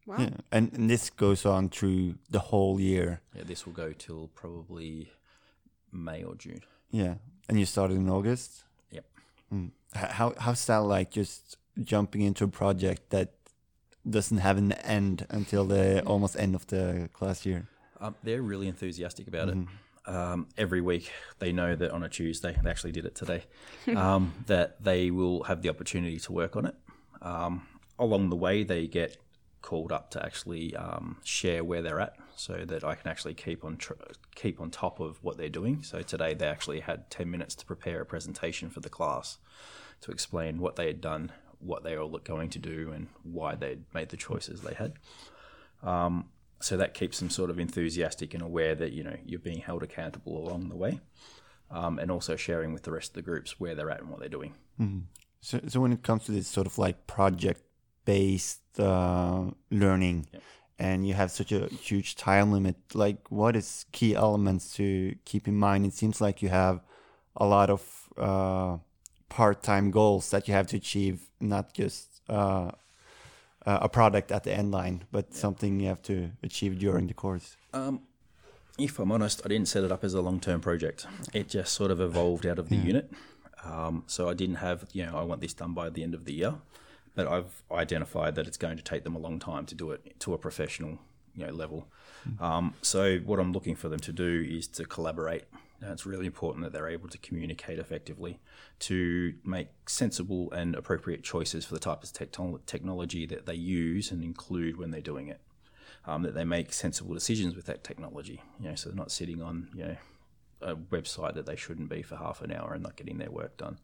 Wow. 0.06 0.15
Yeah. 0.20 0.29
And, 0.51 0.72
and 0.74 0.89
this 0.89 1.10
goes 1.10 1.46
on 1.46 1.70
through 1.70 2.15
the 2.29 2.39
whole 2.39 2.79
year. 2.79 3.22
Yeah, 3.36 3.44
this 3.46 3.65
will 3.65 3.74
go 3.74 3.91
till 3.91 4.29
probably 4.34 5.12
May 5.91 6.24
or 6.24 6.36
June. 6.36 6.62
Yeah. 6.91 7.15
And 7.50 7.60
you 7.60 7.65
started 7.65 7.98
in 7.98 8.10
August? 8.10 8.63
Yep. 8.91 9.06
Mm. 9.53 9.72
How 9.94 10.34
how's 10.39 10.65
that 10.67 10.77
like 10.77 11.12
just 11.12 11.58
jumping 11.84 12.22
into 12.22 12.44
a 12.44 12.48
project 12.48 13.10
that 13.10 13.34
doesn't 14.10 14.38
have 14.38 14.58
an 14.58 14.72
end 14.72 15.25
until 15.29 15.65
the 15.65 16.01
almost 16.03 16.38
end 16.38 16.56
of 16.56 16.67
the 16.67 17.10
class 17.13 17.46
year? 17.46 17.67
Um, 18.00 18.15
they're 18.24 18.41
really 18.41 18.67
enthusiastic 18.67 19.27
about 19.27 19.50
it. 19.50 19.58
Um, 20.08 20.48
every 20.58 20.80
week, 20.80 21.12
they 21.40 21.52
know 21.52 21.76
that 21.76 21.92
on 21.92 22.02
a 22.02 22.10
Tuesday, 22.10 22.58
they 22.64 22.70
actually 22.70 22.94
did 22.94 23.06
it 23.06 23.14
today, 23.14 23.44
um, 23.96 24.34
that 24.48 24.82
they 24.82 25.12
will 25.12 25.44
have 25.44 25.62
the 25.62 25.70
opportunity 25.70 26.18
to 26.20 26.32
work 26.32 26.56
on 26.56 26.66
it. 26.66 26.76
Um, 27.22 27.68
along 28.00 28.30
the 28.30 28.36
way, 28.36 28.64
they 28.64 28.88
get 28.88 29.18
called 29.62 29.92
up 29.92 30.12
to 30.12 30.26
actually 30.26 30.74
um, 30.76 31.18
share 31.24 31.64
where 31.64 31.82
they're 31.82 32.00
at, 32.00 32.16
so 32.38 32.64
that 32.66 32.84
I 32.84 32.96
can 32.96 33.10
actually 33.10 33.34
keep 33.34 33.66
on 33.66 33.78
tr- 33.78 33.94
keep 34.34 34.62
on 34.62 34.72
top 34.72 35.00
of 35.02 35.22
what 35.24 35.38
they're 35.38 35.50
doing. 35.50 35.84
So 35.84 36.02
today, 36.02 36.34
they 36.34 36.48
actually 36.48 36.80
had 36.80 37.10
ten 37.10 37.30
minutes 37.30 37.54
to 37.56 37.66
prepare 37.66 38.02
a 38.02 38.06
presentation 38.06 38.70
for 38.70 38.80
the 38.80 38.90
class 38.90 39.40
to 40.02 40.12
explain 40.12 40.60
what 40.60 40.78
they 40.78 40.88
had 40.88 41.02
done, 41.02 41.34
what 41.60 41.84
they 41.84 41.98
were 41.98 42.20
going 42.20 42.50
to 42.52 42.60
do, 42.60 42.92
and 42.94 43.08
why 43.24 43.56
they'd 43.56 43.84
made 43.94 44.10
the 44.10 44.18
choices 44.18 44.62
they 44.62 44.76
had 44.76 44.94
so 46.60 46.78
that 46.78 46.94
keeps 46.94 47.20
them 47.20 47.30
sort 47.30 47.50
of 47.50 47.60
enthusiastic 47.60 48.34
and 48.34 48.44
aware 48.44 48.76
that 48.76 48.92
you 48.92 49.04
know 49.04 49.16
you're 49.26 49.40
being 49.40 49.60
held 49.60 49.84
accountable 49.84 50.38
along 50.38 50.70
the 50.70 50.76
way, 50.76 51.00
um, 51.72 52.00
and 52.00 52.12
also 52.12 52.36
sharing 52.36 52.74
with 52.74 52.84
the 52.84 52.92
rest 52.92 53.12
of 53.12 53.16
the 53.16 53.22
groups 53.22 53.60
where 53.60 53.76
they're 53.76 53.90
at 53.90 54.02
and 54.02 54.10
what 54.10 54.20
they're 54.20 54.30
doing. 54.30 54.54
So, 55.42 55.60
so 55.68 55.80
when 55.82 55.94
it 55.94 56.04
comes 56.04 56.26
to 56.26 56.32
this 56.32 56.48
sort 56.48 56.68
of 56.68 56.78
like 56.78 57.08
project 57.08 57.62
based 58.06 58.62
uh, 58.80 59.52
learning, 59.70 60.28
and 60.80 61.08
you 61.08 61.14
have 61.14 61.31
such 61.31 61.51
a 61.51 61.68
huge 61.68 62.16
time 62.16 62.51
limit, 62.51 62.75
like 62.94 63.29
what 63.31 63.55
is 63.55 63.86
key 63.92 64.16
elements 64.16 64.74
to 64.75 65.16
keep 65.25 65.48
in 65.48 65.55
mind? 65.55 65.86
It 65.86 65.94
seems 65.94 66.22
like 66.22 66.42
you 66.42 66.50
have 66.50 66.81
a 67.36 67.46
lot 67.46 67.70
of 67.70 68.10
uh, 68.18 68.77
part 69.29 69.62
time 69.62 69.92
goals 69.92 70.31
that 70.31 70.48
you 70.48 70.53
have 70.53 70.68
to 70.68 70.77
achieve, 70.77 71.29
not 71.40 71.74
just 71.74 72.22
uh, 72.29 72.72
uh, 73.68 73.80
a 73.82 73.90
product 73.90 74.32
at 74.32 74.44
the 74.44 74.53
end 74.53 74.72
line, 74.72 75.03
but 75.12 75.34
something 75.34 75.80
you 75.80 75.88
have 75.90 76.01
to 76.03 76.32
achieve 76.42 76.80
during 76.80 77.08
the 77.08 77.14
course. 77.14 77.58
If 78.80 79.00
I'm 79.00 79.12
honest, 79.12 79.42
I 79.44 79.50
didn't 79.50 79.68
set 79.68 79.84
it 79.84 79.92
up 79.92 80.03
as 80.03 80.14
a 80.14 80.22
long 80.22 80.40
term 80.40 80.62
project. 80.62 81.06
It 81.34 81.50
just 81.50 81.74
sort 81.74 81.92
of 81.92 82.00
evolved 82.00 82.46
out 82.46 82.60
of 82.60 82.70
the 82.70 82.75
unit. 82.77 83.12
Um, 83.64 84.03
so 84.08 84.30
I 84.30 84.34
didn't 84.34 84.56
have, 84.56 84.86
you 84.94 85.06
know, 85.06 85.18
I 85.18 85.24
want 85.24 85.42
this 85.42 85.53
done 85.53 85.74
by 85.74 85.90
the 85.90 86.03
end 86.03 86.14
of 86.14 86.25
the 86.25 86.34
year, 86.34 86.53
but 87.16 87.27
I've 87.27 87.64
identified 87.72 88.36
that 88.36 88.48
it's 88.48 88.56
going 88.58 88.77
to 88.77 88.84
take 88.84 89.03
them 89.03 89.16
a 89.16 89.20
long 89.20 89.40
time 89.40 89.66
to 89.66 89.75
do 89.75 89.92
it 89.92 90.20
to 90.22 90.34
a 90.34 90.38
professional, 90.38 91.00
you 91.36 91.46
know, 91.46 91.51
level. 91.51 91.88
Um, 92.40 92.75
so 92.82 93.18
what 93.18 93.40
I'm 93.40 93.51
looking 93.51 93.75
for 93.75 93.90
them 93.90 94.00
to 94.01 94.14
do 94.14 94.46
is 94.48 94.68
to 94.70 94.86
collaborate. 94.86 95.44
It's 95.81 96.05
really 96.05 96.25
important 96.25 96.63
that 96.63 96.74
they're 96.74 96.90
able 96.90 97.07
to 97.09 97.18
communicate 97.20 97.77
effectively, 97.77 98.40
to 98.79 99.35
make 99.44 99.70
sensible 99.87 100.51
and 100.51 100.75
appropriate 100.75 101.24
choices 101.24 101.66
for 101.66 101.75
the 101.75 101.79
type 101.79 102.03
of 102.03 102.11
techno- 102.13 102.59
technology 102.66 103.25
that 103.27 103.46
they 103.46 103.53
use 103.53 104.11
and 104.11 104.24
include 104.24 104.77
when 104.77 104.92
they're 104.92 105.01
doing 105.01 105.27
it 105.27 105.40
um, 106.07 106.24
that 106.24 106.33
they 106.33 106.46
make 106.46 106.74
sensible 106.74 107.13
decisions 107.13 107.55
with 107.55 107.66
that 107.66 107.83
technology. 107.83 108.42
You 108.59 108.70
know, 108.70 108.75
so 108.75 108.90
they're 108.90 108.96
not 108.96 109.11
sitting 109.11 109.42
on 109.42 109.70
you 109.75 109.85
know 109.85 109.98
a 110.61 110.75
website 110.75 111.35
that 111.35 111.46
they 111.46 111.55
shouldn't 111.55 111.90
be 111.90 112.01
for 112.01 112.16
half 112.16 112.42
an 112.42 112.51
hour 112.51 112.74
and 112.74 112.81
not 112.81 112.96
getting 112.96 113.18
their 113.18 113.29
work 113.29 113.57
done. 113.57 113.77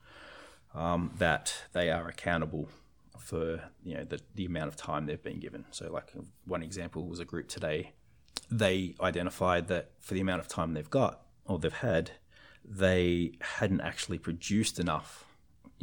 Um, 0.73 1.11
that 1.19 1.53
they 1.73 1.91
are 1.91 2.07
accountable 2.07 2.69
for 3.19 3.61
you 3.83 3.95
know 3.95 4.05
the, 4.05 4.19
the 4.33 4.45
amount 4.45 4.69
of 4.69 4.75
time 4.75 5.05
they've 5.05 5.21
been 5.21 5.39
given. 5.39 5.65
So, 5.71 5.91
like 5.91 6.13
one 6.45 6.63
example 6.63 7.07
was 7.07 7.19
a 7.19 7.25
group 7.25 7.49
today. 7.49 7.91
They 8.49 8.95
identified 9.01 9.67
that 9.67 9.91
for 9.99 10.13
the 10.13 10.21
amount 10.21 10.41
of 10.41 10.47
time 10.47 10.73
they've 10.73 10.89
got 10.89 11.21
or 11.45 11.59
they've 11.59 11.73
had, 11.73 12.11
they 12.63 13.33
hadn't 13.41 13.81
actually 13.81 14.17
produced 14.17 14.79
enough 14.79 15.25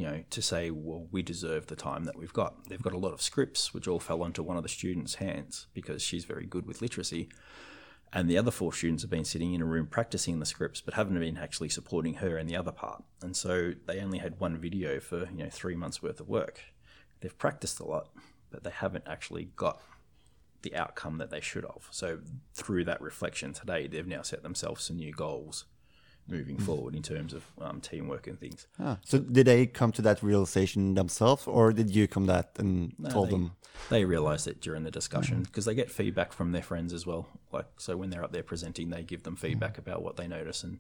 you 0.01 0.07
know, 0.07 0.25
to 0.31 0.41
say, 0.41 0.71
well, 0.71 1.07
we 1.11 1.21
deserve 1.21 1.67
the 1.67 1.77
time 1.77 2.05
that 2.05 2.17
we've 2.17 2.33
got. 2.33 2.65
They've 2.69 2.81
got 2.81 2.95
a 2.95 2.99
lot 2.99 3.13
of 3.13 3.21
scripts 3.21 3.75
which 3.75 3.87
all 3.87 4.01
fell 4.01 4.23
onto 4.23 4.43
one 4.43 4.57
of 4.57 4.63
the 4.63 4.69
students' 4.71 5.17
hands 5.17 5.67
because 5.75 6.01
she's 6.03 6.25
very 6.25 6.47
good 6.47 6.67
with 6.67 6.81
literacy. 6.81 7.29
And 8.11 8.29
the 8.29 8.39
other 8.39 8.51
four 8.51 8.73
students 8.73 9.03
have 9.03 9.11
been 9.11 9.27
sitting 9.27 9.53
in 9.53 9.61
a 9.61 9.67
room 9.67 9.87
practicing 9.87 10.39
the 10.39 10.47
scripts, 10.47 10.81
but 10.81 10.95
haven't 10.95 11.21
been 11.21 11.37
actually 11.37 11.69
supporting 11.69 12.15
her 12.15 12.39
in 12.39 12.47
the 12.47 12.57
other 12.57 12.73
part. 12.73 13.05
And 13.21 13.37
so 13.37 13.73
they 13.87 14.01
only 14.01 14.19
had 14.19 14.41
one 14.41 14.57
video 14.57 15.01
for, 15.01 15.29
you 15.31 15.45
know, 15.45 15.51
three 15.51 15.77
months 15.77 16.03
worth 16.03 16.19
of 16.19 16.29
work. 16.29 16.61
They've 17.21 17.37
practiced 17.37 17.79
a 17.79 17.85
lot, 17.85 18.09
but 18.51 18.65
they 18.65 18.71
haven't 18.71 19.05
actually 19.07 19.51
got 19.55 19.83
the 20.63 20.75
outcome 20.77 21.19
that 21.19 21.31
they 21.31 21.41
should 21.41 21.65
have. 21.65 21.89
So 21.91 22.19
through 22.55 22.85
that 22.85 23.01
reflection 23.01 23.53
today, 23.53 23.87
they've 23.87 24.07
now 24.07 24.23
set 24.23 24.43
themselves 24.43 24.85
some 24.85 24.97
new 24.97 25.13
goals 25.13 25.65
moving 26.29 26.59
forward 26.59 26.95
in 26.95 27.03
terms 27.03 27.33
of 27.33 27.45
um, 27.61 27.81
teamwork 27.81 28.27
and 28.27 28.39
things. 28.39 28.67
Ah, 28.79 28.99
so 29.05 29.19
did 29.19 29.47
they 29.47 29.67
come 29.67 29.93
to 29.93 30.03
that 30.03 30.23
realization 30.23 30.95
themselves, 30.95 31.47
or 31.47 31.73
did 31.73 31.95
you 31.95 32.07
come 32.07 32.27
that 32.27 32.53
and 32.59 32.95
told 33.11 33.29
they, 33.29 33.33
them? 33.33 33.53
They 33.89 34.05
realised 34.05 34.47
it 34.47 34.61
during 34.61 34.85
the 34.85 34.91
discussion 34.91 35.43
because 35.43 35.65
they 35.65 35.75
get 35.75 35.91
feedback 35.91 36.33
from 36.33 36.53
their 36.53 36.63
friends 36.63 36.93
as 36.93 37.07
well. 37.07 37.29
Like 37.53 37.67
so, 37.79 37.97
when 37.97 38.11
they're 38.11 38.25
up 38.25 38.33
there 38.33 38.43
presenting, 38.43 38.91
they 38.91 39.03
give 39.03 39.25
them 39.25 39.37
feedback 39.37 39.79
about 39.79 40.03
what 40.03 40.17
they 40.17 40.29
notice 40.29 40.63
and 40.63 40.79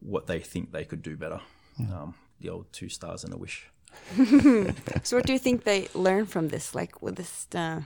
what 0.00 0.26
they 0.26 0.40
think 0.40 0.72
they 0.72 0.84
could 0.84 1.02
do 1.02 1.16
better. 1.16 1.40
Um, 1.78 2.14
the 2.40 2.48
old 2.48 2.72
two 2.72 2.88
stars 2.88 3.24
and 3.24 3.32
a 3.32 3.36
wish. 3.36 3.68
So, 5.02 5.16
what 5.16 5.26
do 5.26 5.32
you 5.32 5.38
think 5.38 5.64
they 5.64 5.88
learn 5.94 6.26
from 6.26 6.48
this? 6.48 6.74
Like, 6.74 7.02
what 7.02 7.18
is 7.18 7.46
the 7.50 7.84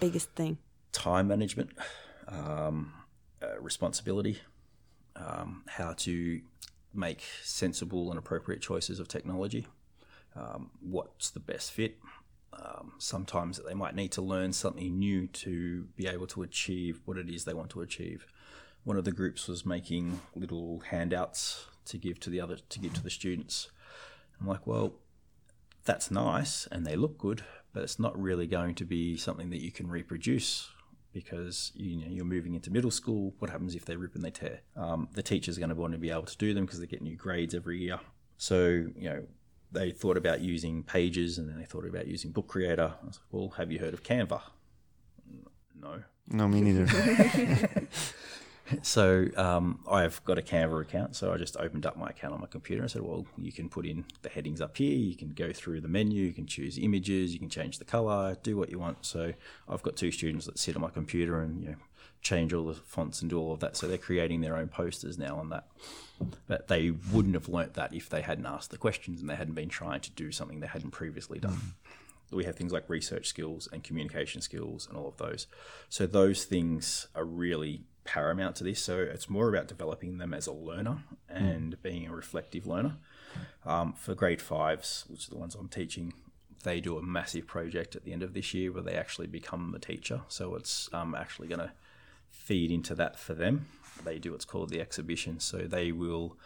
biggest 0.00 0.30
thing? 0.30 0.58
Time 0.92 1.28
management, 1.28 1.70
um, 2.28 2.92
uh, 3.42 3.60
responsibility, 3.60 4.40
um, 5.14 5.64
how 5.66 5.92
to 5.94 6.40
make 6.94 7.22
sensible 7.42 8.10
and 8.10 8.18
appropriate 8.18 8.60
choices 8.60 8.98
of 8.98 9.08
technology. 9.08 9.66
Um, 10.34 10.70
what's 10.80 11.30
the 11.30 11.40
best 11.40 11.72
fit? 11.72 11.98
Um, 12.52 12.92
sometimes 12.98 13.60
they 13.66 13.74
might 13.74 13.94
need 13.94 14.12
to 14.12 14.22
learn 14.22 14.52
something 14.52 14.98
new 14.98 15.26
to 15.28 15.84
be 15.96 16.06
able 16.06 16.26
to 16.28 16.42
achieve 16.42 17.00
what 17.04 17.18
it 17.18 17.28
is 17.28 17.44
they 17.44 17.54
want 17.54 17.70
to 17.70 17.82
achieve. 17.82 18.26
One 18.84 18.96
of 18.96 19.04
the 19.04 19.12
groups 19.12 19.48
was 19.48 19.66
making 19.66 20.20
little 20.34 20.80
handouts 20.90 21.66
to 21.86 21.98
give 21.98 22.18
to 22.20 22.30
the 22.30 22.40
other 22.40 22.56
to 22.56 22.78
give 22.78 22.94
to 22.94 23.02
the 23.02 23.10
students. 23.10 23.70
I'm 24.40 24.46
like, 24.46 24.66
well, 24.66 24.94
that's 25.84 26.10
nice 26.10 26.66
and 26.70 26.86
they 26.86 26.96
look 26.96 27.18
good, 27.18 27.44
but 27.76 27.82
it's 27.82 27.98
not 27.98 28.18
really 28.18 28.46
going 28.46 28.74
to 28.74 28.86
be 28.86 29.18
something 29.18 29.50
that 29.50 29.62
you 29.62 29.70
can 29.70 29.86
reproduce 29.86 30.70
because 31.12 31.72
you 31.74 31.98
know, 31.98 32.06
you're 32.08 32.24
moving 32.24 32.54
into 32.54 32.70
middle 32.70 32.90
school. 32.90 33.34
What 33.38 33.50
happens 33.50 33.74
if 33.74 33.84
they 33.84 33.96
rip 33.96 34.14
and 34.14 34.24
they 34.24 34.30
tear? 34.30 34.60
Um, 34.74 35.10
the 35.12 35.22
teachers 35.22 35.58
are 35.58 35.60
going 35.60 35.68
to 35.68 35.74
want 35.74 35.92
to 35.92 35.98
be 35.98 36.10
able 36.10 36.22
to 36.22 36.38
do 36.38 36.54
them 36.54 36.64
because 36.64 36.80
they 36.80 36.86
get 36.86 37.02
new 37.02 37.16
grades 37.16 37.54
every 37.54 37.76
year. 37.76 38.00
So 38.38 38.86
you 38.96 39.10
know 39.10 39.24
they 39.72 39.90
thought 39.90 40.16
about 40.16 40.40
using 40.40 40.84
Pages 40.84 41.36
and 41.36 41.50
then 41.50 41.58
they 41.58 41.66
thought 41.66 41.86
about 41.86 42.06
using 42.06 42.30
Book 42.30 42.48
Creator. 42.48 42.94
I 43.02 43.06
was 43.06 43.18
like, 43.18 43.26
well, 43.30 43.50
have 43.58 43.70
you 43.70 43.78
heard 43.78 43.92
of 43.92 44.02
Canva? 44.02 44.40
No. 45.78 46.02
No, 46.28 46.48
me 46.48 46.62
neither. 46.62 46.86
So 48.82 49.28
um, 49.36 49.80
I've 49.88 50.24
got 50.24 50.38
a 50.38 50.42
Canva 50.42 50.82
account, 50.82 51.14
so 51.14 51.32
I 51.32 51.36
just 51.36 51.56
opened 51.56 51.86
up 51.86 51.96
my 51.96 52.10
account 52.10 52.34
on 52.34 52.40
my 52.40 52.46
computer 52.46 52.82
and 52.82 52.90
said, 52.90 53.02
well, 53.02 53.24
you 53.38 53.52
can 53.52 53.68
put 53.68 53.86
in 53.86 54.04
the 54.22 54.28
headings 54.28 54.60
up 54.60 54.76
here, 54.76 54.96
you 54.96 55.14
can 55.14 55.30
go 55.30 55.52
through 55.52 55.80
the 55.80 55.88
menu, 55.88 56.24
you 56.24 56.32
can 56.32 56.46
choose 56.46 56.78
images, 56.78 57.32
you 57.32 57.38
can 57.38 57.48
change 57.48 57.78
the 57.78 57.84
color, 57.84 58.36
do 58.42 58.56
what 58.56 58.70
you 58.70 58.78
want. 58.78 59.06
So 59.06 59.34
I've 59.68 59.82
got 59.82 59.96
two 59.96 60.10
students 60.10 60.46
that 60.46 60.58
sit 60.58 60.74
on 60.74 60.82
my 60.82 60.90
computer 60.90 61.40
and 61.40 61.62
you 61.62 61.68
know 61.70 61.76
change 62.22 62.52
all 62.52 62.66
the 62.66 62.74
fonts 62.74 63.20
and 63.20 63.30
do 63.30 63.38
all 63.38 63.52
of 63.52 63.60
that. 63.60 63.76
So 63.76 63.86
they're 63.86 63.98
creating 63.98 64.40
their 64.40 64.56
own 64.56 64.68
posters 64.68 65.16
now 65.16 65.36
on 65.36 65.50
that. 65.50 65.68
But 66.48 66.66
they 66.66 66.90
wouldn't 66.90 67.34
have 67.34 67.48
learnt 67.48 67.74
that 67.74 67.94
if 67.94 68.08
they 68.08 68.22
hadn't 68.22 68.46
asked 68.46 68.70
the 68.70 68.78
questions 68.78 69.20
and 69.20 69.30
they 69.30 69.36
hadn't 69.36 69.54
been 69.54 69.68
trying 69.68 70.00
to 70.00 70.10
do 70.10 70.32
something 70.32 70.60
they 70.60 70.66
hadn't 70.66 70.90
previously 70.90 71.38
done. 71.38 71.52
Mm-hmm. 71.52 72.36
We 72.36 72.44
have 72.44 72.56
things 72.56 72.72
like 72.72 72.88
research 72.88 73.28
skills 73.28 73.68
and 73.72 73.84
communication 73.84 74.40
skills 74.40 74.88
and 74.88 74.98
all 74.98 75.06
of 75.06 75.18
those. 75.18 75.46
So 75.88 76.06
those 76.06 76.44
things 76.44 77.06
are 77.14 77.24
really 77.24 77.82
paramount 78.06 78.56
to 78.56 78.64
this. 78.64 78.80
So 78.80 78.98
it's 78.98 79.28
more 79.28 79.48
about 79.48 79.68
developing 79.68 80.18
them 80.18 80.32
as 80.32 80.46
a 80.46 80.52
learner 80.52 80.98
and 81.28 81.76
mm. 81.76 81.82
being 81.82 82.06
a 82.06 82.14
reflective 82.14 82.66
learner. 82.66 82.96
Um, 83.66 83.92
for 83.92 84.14
grade 84.14 84.40
fives, 84.40 85.04
which 85.08 85.26
are 85.28 85.30
the 85.30 85.38
ones 85.38 85.54
I'm 85.54 85.68
teaching, 85.68 86.14
they 86.62 86.80
do 86.80 86.96
a 86.96 87.02
massive 87.02 87.46
project 87.46 87.94
at 87.94 88.04
the 88.04 88.12
end 88.12 88.22
of 88.22 88.32
this 88.32 88.54
year 88.54 88.72
where 88.72 88.82
they 88.82 88.94
actually 88.94 89.26
become 89.26 89.72
the 89.72 89.78
teacher. 89.78 90.22
So 90.28 90.54
it's 90.54 90.88
um, 90.92 91.14
actually 91.14 91.48
going 91.48 91.60
to 91.60 91.72
feed 92.30 92.70
into 92.70 92.94
that 92.94 93.18
for 93.18 93.34
them. 93.34 93.66
They 94.04 94.18
do 94.18 94.32
what's 94.32 94.44
called 94.44 94.70
the 94.70 94.80
exhibition. 94.80 95.40
So 95.40 95.58
they 95.58 95.92
will 95.92 96.36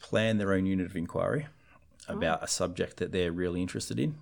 plan 0.00 0.38
their 0.38 0.52
own 0.52 0.66
unit 0.66 0.86
of 0.86 0.96
inquiry 0.96 1.46
about 2.08 2.40
oh. 2.40 2.44
a 2.44 2.48
subject 2.48 2.96
that 2.98 3.12
they're 3.12 3.32
really 3.32 3.62
interested 3.62 3.98
in. 3.98 4.16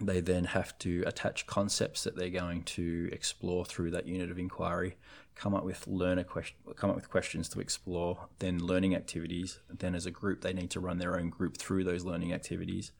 They 0.00 0.20
then 0.20 0.44
have 0.44 0.76
to 0.80 1.04
attach 1.06 1.46
concepts 1.46 2.02
that 2.04 2.16
they're 2.16 2.28
going 2.30 2.64
to 2.64 3.08
explore 3.12 3.64
through 3.64 3.92
that 3.92 4.06
unit 4.06 4.30
of 4.30 4.38
inquiry, 4.38 4.96
come 5.34 5.54
up 5.54 5.64
with 5.64 5.86
learner 5.86 6.24
question, 6.24 6.56
come 6.76 6.90
up 6.90 6.96
with 6.96 7.10
questions 7.10 7.48
to 7.50 7.60
explore, 7.60 8.28
then 8.38 8.58
learning 8.58 8.94
activities. 8.94 9.60
Then 9.68 9.94
as 9.94 10.06
a 10.06 10.10
group, 10.10 10.42
they 10.42 10.52
need 10.52 10.70
to 10.70 10.80
run 10.80 10.98
their 10.98 11.18
own 11.18 11.30
group 11.30 11.56
through 11.56 11.84
those 11.84 12.04
learning 12.04 12.32
activities. 12.32 12.92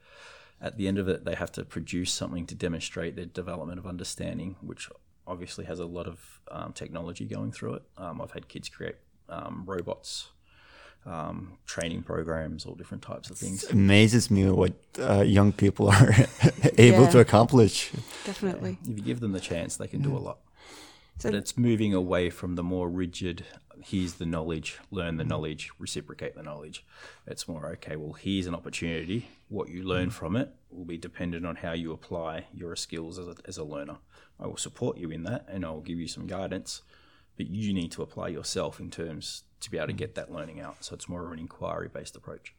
At 0.60 0.76
the 0.76 0.88
end 0.88 0.98
of 0.98 1.08
it, 1.08 1.24
they 1.24 1.34
have 1.34 1.52
to 1.52 1.64
produce 1.64 2.12
something 2.12 2.46
to 2.46 2.54
demonstrate 2.54 3.16
their 3.16 3.26
development 3.26 3.78
of 3.78 3.86
understanding, 3.86 4.56
which 4.60 4.88
obviously 5.26 5.64
has 5.64 5.78
a 5.78 5.86
lot 5.86 6.06
of 6.06 6.40
um, 6.50 6.72
technology 6.72 7.24
going 7.24 7.52
through 7.52 7.74
it. 7.74 7.82
Um, 7.96 8.20
I've 8.20 8.32
had 8.32 8.48
kids 8.48 8.68
create 8.68 8.96
um, 9.28 9.64
robots, 9.66 10.28
um, 11.06 11.58
training 11.66 12.02
programs, 12.02 12.66
all 12.66 12.74
different 12.74 13.02
types 13.02 13.30
of 13.30 13.38
things. 13.38 13.64
It 13.64 13.72
amazes 13.72 14.30
me 14.30 14.48
what 14.50 14.72
uh, 14.98 15.22
young 15.22 15.52
people 15.52 15.88
are 15.88 16.14
able 16.78 17.04
yeah, 17.04 17.10
to 17.10 17.18
accomplish. 17.20 17.90
Definitely. 18.24 18.78
Yeah. 18.82 18.92
If 18.92 18.98
you 18.98 19.04
give 19.04 19.20
them 19.20 19.32
the 19.32 19.40
chance, 19.40 19.76
they 19.76 19.86
can 19.86 20.02
do 20.02 20.16
a 20.16 20.18
lot. 20.18 20.38
So 21.18 21.30
but 21.30 21.36
it's 21.36 21.56
moving 21.56 21.94
away 21.94 22.30
from 22.30 22.56
the 22.56 22.62
more 22.62 22.88
rigid, 22.88 23.44
here's 23.80 24.14
the 24.14 24.26
knowledge, 24.26 24.78
learn 24.90 25.16
the 25.16 25.22
mm-hmm. 25.22 25.30
knowledge, 25.30 25.70
reciprocate 25.78 26.34
the 26.34 26.42
knowledge. 26.42 26.84
It's 27.26 27.46
more, 27.46 27.66
okay, 27.72 27.96
well, 27.96 28.14
here's 28.14 28.46
an 28.46 28.54
opportunity. 28.54 29.28
What 29.48 29.68
you 29.68 29.84
learn 29.84 30.08
mm-hmm. 30.08 30.10
from 30.10 30.36
it 30.36 30.50
will 30.70 30.84
be 30.84 30.98
dependent 30.98 31.46
on 31.46 31.56
how 31.56 31.72
you 31.72 31.92
apply 31.92 32.46
your 32.52 32.74
skills 32.74 33.18
as 33.18 33.28
a, 33.28 33.36
as 33.46 33.58
a 33.58 33.64
learner. 33.64 33.98
I 34.40 34.46
will 34.46 34.56
support 34.56 34.98
you 34.98 35.10
in 35.10 35.22
that 35.24 35.46
and 35.48 35.64
I'll 35.64 35.80
give 35.80 35.98
you 35.98 36.08
some 36.08 36.26
guidance, 36.26 36.82
but 37.36 37.46
you 37.46 37.72
need 37.72 37.92
to 37.92 38.02
apply 38.02 38.28
yourself 38.28 38.80
in 38.80 38.90
terms 38.90 39.44
to 39.60 39.70
be 39.70 39.76
able 39.76 39.86
to 39.86 39.92
mm-hmm. 39.92 39.98
get 39.98 40.14
that 40.16 40.32
learning 40.32 40.60
out. 40.60 40.84
So 40.84 40.94
it's 40.94 41.08
more 41.08 41.24
of 41.24 41.32
an 41.32 41.38
inquiry 41.38 41.88
based 41.88 42.16
approach. 42.16 42.54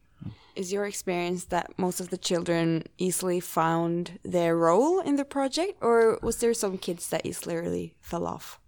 Is 0.56 0.72
your 0.72 0.86
experience 0.86 1.46
that 1.46 1.78
most 1.78 2.00
of 2.00 2.10
the 2.10 2.18
children 2.18 2.84
easily 2.98 3.40
found 3.40 4.20
their 4.24 4.56
role 4.56 5.02
in 5.02 5.18
the 5.18 5.26
project, 5.26 5.78
or 5.82 6.18
was 6.22 6.38
there 6.38 6.54
some 6.54 6.78
kids 6.78 7.10
that 7.10 7.26
easily 7.26 7.56
really 7.56 7.96
fell 8.00 8.26
off? 8.26 8.60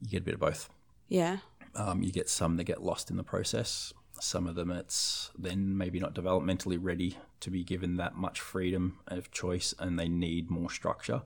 You 0.00 0.08
get 0.08 0.22
a 0.22 0.24
bit 0.24 0.34
of 0.34 0.40
both. 0.40 0.68
Yeah. 1.08 1.38
Um, 1.74 2.02
you 2.02 2.12
get 2.12 2.28
some 2.28 2.56
that 2.56 2.64
get 2.64 2.82
lost 2.82 3.10
in 3.10 3.16
the 3.16 3.24
process. 3.24 3.92
Some 4.20 4.46
of 4.46 4.54
them, 4.54 4.70
it's 4.70 5.30
then 5.36 5.76
maybe 5.76 5.98
not 5.98 6.14
developmentally 6.14 6.78
ready 6.80 7.16
to 7.40 7.50
be 7.50 7.64
given 7.64 7.96
that 7.96 8.14
much 8.14 8.40
freedom 8.40 8.98
of 9.08 9.30
choice, 9.32 9.74
and 9.78 9.98
they 9.98 10.08
need 10.08 10.50
more 10.50 10.70
structure 10.70 11.22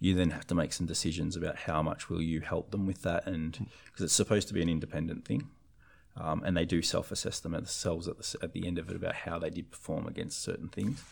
you 0.00 0.14
then 0.14 0.30
have 0.30 0.46
to 0.46 0.54
make 0.54 0.72
some 0.72 0.86
decisions 0.86 1.36
about 1.36 1.56
how 1.56 1.82
much 1.82 2.10
will 2.10 2.20
you 2.20 2.40
help 2.40 2.70
them 2.70 2.86
with 2.86 3.02
that, 3.02 3.26
and 3.26 3.66
because 3.86 4.04
it's 4.04 4.14
supposed 4.14 4.48
to 4.48 4.54
be 4.54 4.60
an 4.62 4.68
independent 4.68 5.24
thing, 5.24 5.48
um, 6.16 6.42
and 6.44 6.56
they 6.56 6.64
do 6.64 6.82
self-assess 6.82 7.40
themselves 7.40 8.08
at 8.08 8.18
the, 8.18 8.38
at 8.42 8.52
the 8.52 8.66
end 8.66 8.78
of 8.78 8.88
it 8.88 8.96
about 8.96 9.14
how 9.14 9.38
they 9.38 9.50
did 9.50 9.70
perform 9.70 10.06
against 10.06 10.42
certain 10.42 10.68
things. 10.68 11.02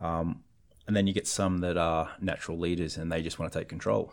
Um, 0.00 0.42
and 0.86 0.94
then 0.96 1.06
you 1.06 1.14
get 1.14 1.26
some 1.26 1.58
that 1.58 1.76
are 1.76 2.12
natural 2.20 2.58
leaders 2.58 2.96
and 2.96 3.10
they 3.10 3.22
just 3.22 3.38
want 3.38 3.52
to 3.52 3.58
take 3.58 3.68
control. 3.68 4.12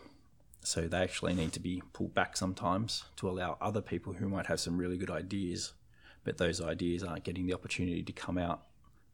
So 0.64 0.88
they 0.88 1.00
actually 1.00 1.34
need 1.34 1.54
to 1.54 1.60
be 1.60 1.82
pulled 1.92 2.14
back 2.14 2.38
sometimes 2.38 3.06
to 3.18 3.30
allow 3.30 3.58
other 3.60 3.82
people 3.82 4.14
who 4.14 4.30
might 4.30 4.46
have 4.46 4.60
some 4.60 4.78
really 4.78 4.98
good 4.98 5.10
ideas, 5.10 5.74
but 6.24 6.38
those 6.38 6.62
ideas 6.62 7.04
aren't 7.04 7.24
getting 7.24 7.48
the 7.48 7.54
opportunity 7.54 8.04
to 8.04 8.14
come 8.14 8.38
out 8.38 8.62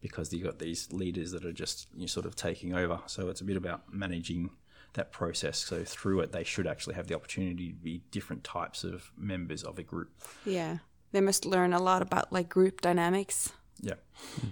because 0.02 0.32
you've 0.32 0.44
got 0.44 0.60
these 0.60 0.92
leaders 0.92 1.32
that 1.32 1.46
are 1.46 1.54
just 1.54 1.88
you 1.96 2.02
know, 2.02 2.08
sort 2.08 2.26
of 2.26 2.36
taking 2.36 2.76
over. 2.76 3.00
So 3.08 3.30
it's 3.30 3.42
a 3.42 3.46
bit 3.46 3.58
about 3.58 3.92
managing 3.92 4.50
that 4.94 5.12
process. 5.12 5.58
So 5.58 5.84
through 5.84 6.20
it, 6.20 6.32
they 6.32 6.44
should 6.44 6.68
actually 6.68 6.96
have 6.96 7.08
the 7.08 7.16
opportunity 7.16 7.70
to 7.70 7.76
be 7.76 8.02
different 8.12 8.44
types 8.44 8.84
of 8.84 9.12
members 9.18 9.64
of 9.64 9.80
a 9.80 9.84
group. 9.84 10.12
Yeah, 10.46 10.78
they 11.12 11.22
must 11.22 11.46
learn 11.46 11.74
a 11.74 11.82
lot 11.82 12.02
about 12.02 12.32
like 12.32 12.50
group 12.50 12.82
dynamics. 12.82 13.54
Yeah. 13.82 13.96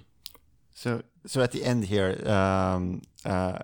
So, 0.77 1.03
so 1.25 1.41
at 1.41 1.53
the 1.53 1.63
end 1.63 1.85
here, 1.85 2.21
um, 2.29 3.01
uh, 3.23 3.59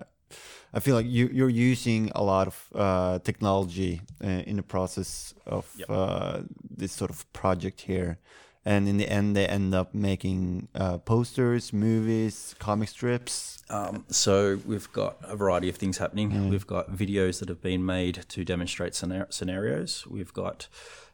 I 0.74 0.80
feel 0.80 0.96
like 0.96 1.06
you 1.06 1.28
you're 1.30 1.50
using 1.50 2.10
a 2.14 2.22
lot 2.22 2.46
of 2.46 2.68
uh, 2.74 3.18
technology 3.18 4.00
uh, 4.24 4.28
in 4.46 4.56
the 4.56 4.62
process 4.62 5.34
of 5.46 5.70
yep. 5.76 5.90
Uh, 5.90 6.40
this 6.76 6.92
sort 6.92 7.10
of 7.10 7.30
project 7.32 7.82
here 7.82 8.18
and 8.64 8.88
in 8.88 8.96
the 8.96 9.08
end 9.08 9.36
they 9.36 9.46
end 9.46 9.74
up 9.74 9.94
making 9.94 10.68
uh, 10.74 10.98
posters 10.98 11.72
movies 11.72 12.54
comic 12.58 12.88
strips 12.88 13.62
um, 13.70 14.04
so 14.08 14.60
we've 14.64 14.90
got 14.92 15.16
a 15.22 15.36
variety 15.36 15.68
of 15.68 15.76
things 15.76 15.98
happening 15.98 16.30
mm. 16.30 16.50
we've 16.50 16.66
got 16.66 16.90
videos 16.90 17.40
that 17.40 17.48
have 17.48 17.60
been 17.60 17.84
made 17.84 18.24
to 18.28 18.44
demonstrate 18.44 18.94
scenarios 18.94 20.06
we've 20.06 20.32
got 20.32 20.68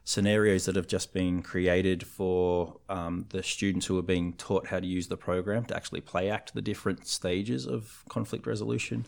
scenarios 0.09 0.65
that 0.65 0.75
have 0.75 0.87
just 0.87 1.13
been 1.13 1.43
created 1.43 2.01
for 2.03 2.79
um, 2.89 3.25
the 3.29 3.43
students 3.43 3.85
who 3.85 3.95
are 3.95 4.07
being 4.15 4.33
taught 4.33 4.65
how 4.67 4.79
to 4.79 4.87
use 4.87 5.07
the 5.07 5.17
program 5.17 5.63
to 5.63 5.75
actually 5.75 6.01
play 6.01 6.31
act 6.31 6.51
the 6.55 6.63
different 6.63 7.05
stages 7.05 7.67
of 7.67 8.03
conflict 8.09 8.47
resolution 8.47 9.05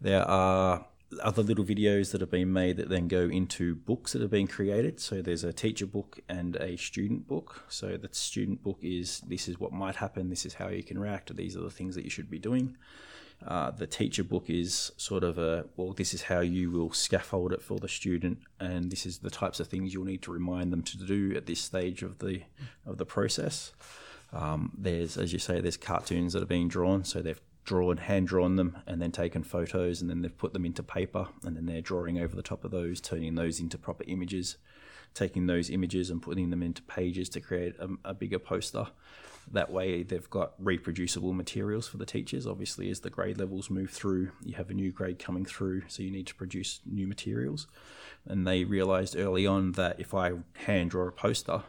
there 0.00 0.28
are 0.28 0.84
other 1.22 1.42
little 1.42 1.64
videos 1.64 2.10
that 2.10 2.20
have 2.20 2.30
been 2.30 2.52
made 2.52 2.76
that 2.76 2.88
then 2.88 3.06
go 3.06 3.22
into 3.28 3.74
books 3.74 4.12
that 4.12 4.22
have 4.22 4.30
been 4.30 4.46
created. 4.46 4.98
So 4.98 5.20
there's 5.20 5.44
a 5.44 5.52
teacher 5.52 5.86
book 5.86 6.20
and 6.28 6.56
a 6.56 6.76
student 6.76 7.26
book. 7.26 7.64
So 7.68 7.96
the 7.96 8.08
student 8.12 8.62
book 8.62 8.78
is 8.82 9.20
this 9.20 9.46
is 9.46 9.60
what 9.60 9.72
might 9.72 9.96
happen, 9.96 10.30
this 10.30 10.46
is 10.46 10.54
how 10.54 10.68
you 10.68 10.82
can 10.82 10.98
react, 10.98 11.36
these 11.36 11.56
are 11.56 11.60
the 11.60 11.70
things 11.70 11.94
that 11.96 12.04
you 12.04 12.10
should 12.10 12.30
be 12.30 12.38
doing. 12.38 12.76
Uh, 13.46 13.70
the 13.70 13.86
teacher 13.86 14.22
book 14.22 14.48
is 14.48 14.92
sort 14.96 15.24
of 15.24 15.36
a 15.38 15.64
well, 15.76 15.92
this 15.92 16.14
is 16.14 16.22
how 16.22 16.40
you 16.40 16.70
will 16.70 16.92
scaffold 16.92 17.52
it 17.52 17.62
for 17.62 17.78
the 17.78 17.88
student, 17.88 18.38
and 18.60 18.90
this 18.90 19.04
is 19.04 19.18
the 19.18 19.30
types 19.30 19.58
of 19.58 19.66
things 19.66 19.92
you'll 19.92 20.04
need 20.04 20.22
to 20.22 20.32
remind 20.32 20.72
them 20.72 20.82
to 20.82 20.96
do 20.98 21.34
at 21.36 21.46
this 21.46 21.60
stage 21.60 22.02
of 22.02 22.18
the 22.18 22.42
of 22.86 22.98
the 22.98 23.06
process. 23.06 23.72
Um, 24.32 24.72
there's, 24.78 25.18
as 25.18 25.32
you 25.32 25.38
say, 25.38 25.60
there's 25.60 25.76
cartoons 25.76 26.32
that 26.32 26.42
are 26.42 26.46
being 26.46 26.68
drawn, 26.68 27.04
so 27.04 27.20
they've 27.20 27.40
drawn, 27.64 27.98
hand 27.98 28.28
drawn 28.28 28.56
them, 28.56 28.78
and 28.86 29.02
then 29.02 29.12
taken 29.12 29.42
photos, 29.42 30.00
and 30.00 30.08
then 30.08 30.22
they've 30.22 30.38
put 30.38 30.52
them 30.52 30.64
into 30.64 30.82
paper, 30.82 31.28
and 31.44 31.56
then 31.56 31.66
they're 31.66 31.82
drawing 31.82 32.18
over 32.18 32.34
the 32.34 32.42
top 32.42 32.64
of 32.64 32.70
those, 32.70 33.00
turning 33.00 33.34
those 33.34 33.60
into 33.60 33.76
proper 33.76 34.04
images, 34.06 34.56
taking 35.14 35.46
those 35.46 35.68
images 35.68 36.10
and 36.10 36.22
putting 36.22 36.50
them 36.50 36.62
into 36.62 36.82
pages 36.82 37.28
to 37.28 37.40
create 37.40 37.74
a, 37.78 37.88
a 38.04 38.14
bigger 38.14 38.38
poster. 38.38 38.86
That 39.50 39.70
way, 39.70 40.02
they've 40.02 40.30
got 40.30 40.52
reproducible 40.58 41.32
materials 41.32 41.88
for 41.88 41.96
the 41.96 42.06
teachers. 42.06 42.46
Obviously, 42.46 42.90
as 42.90 43.00
the 43.00 43.10
grade 43.10 43.38
levels 43.38 43.70
move 43.70 43.90
through, 43.90 44.30
you 44.42 44.54
have 44.54 44.70
a 44.70 44.74
new 44.74 44.92
grade 44.92 45.18
coming 45.18 45.44
through, 45.44 45.82
so 45.88 46.02
you 46.02 46.10
need 46.10 46.26
to 46.28 46.34
produce 46.34 46.80
new 46.86 47.06
materials. 47.06 47.66
And 48.26 48.46
they 48.46 48.64
realized 48.64 49.16
early 49.16 49.46
on 49.46 49.72
that 49.72 50.00
if 50.00 50.14
I 50.14 50.32
hand 50.54 50.90
draw 50.90 51.08
a 51.08 51.12
poster, 51.12 51.62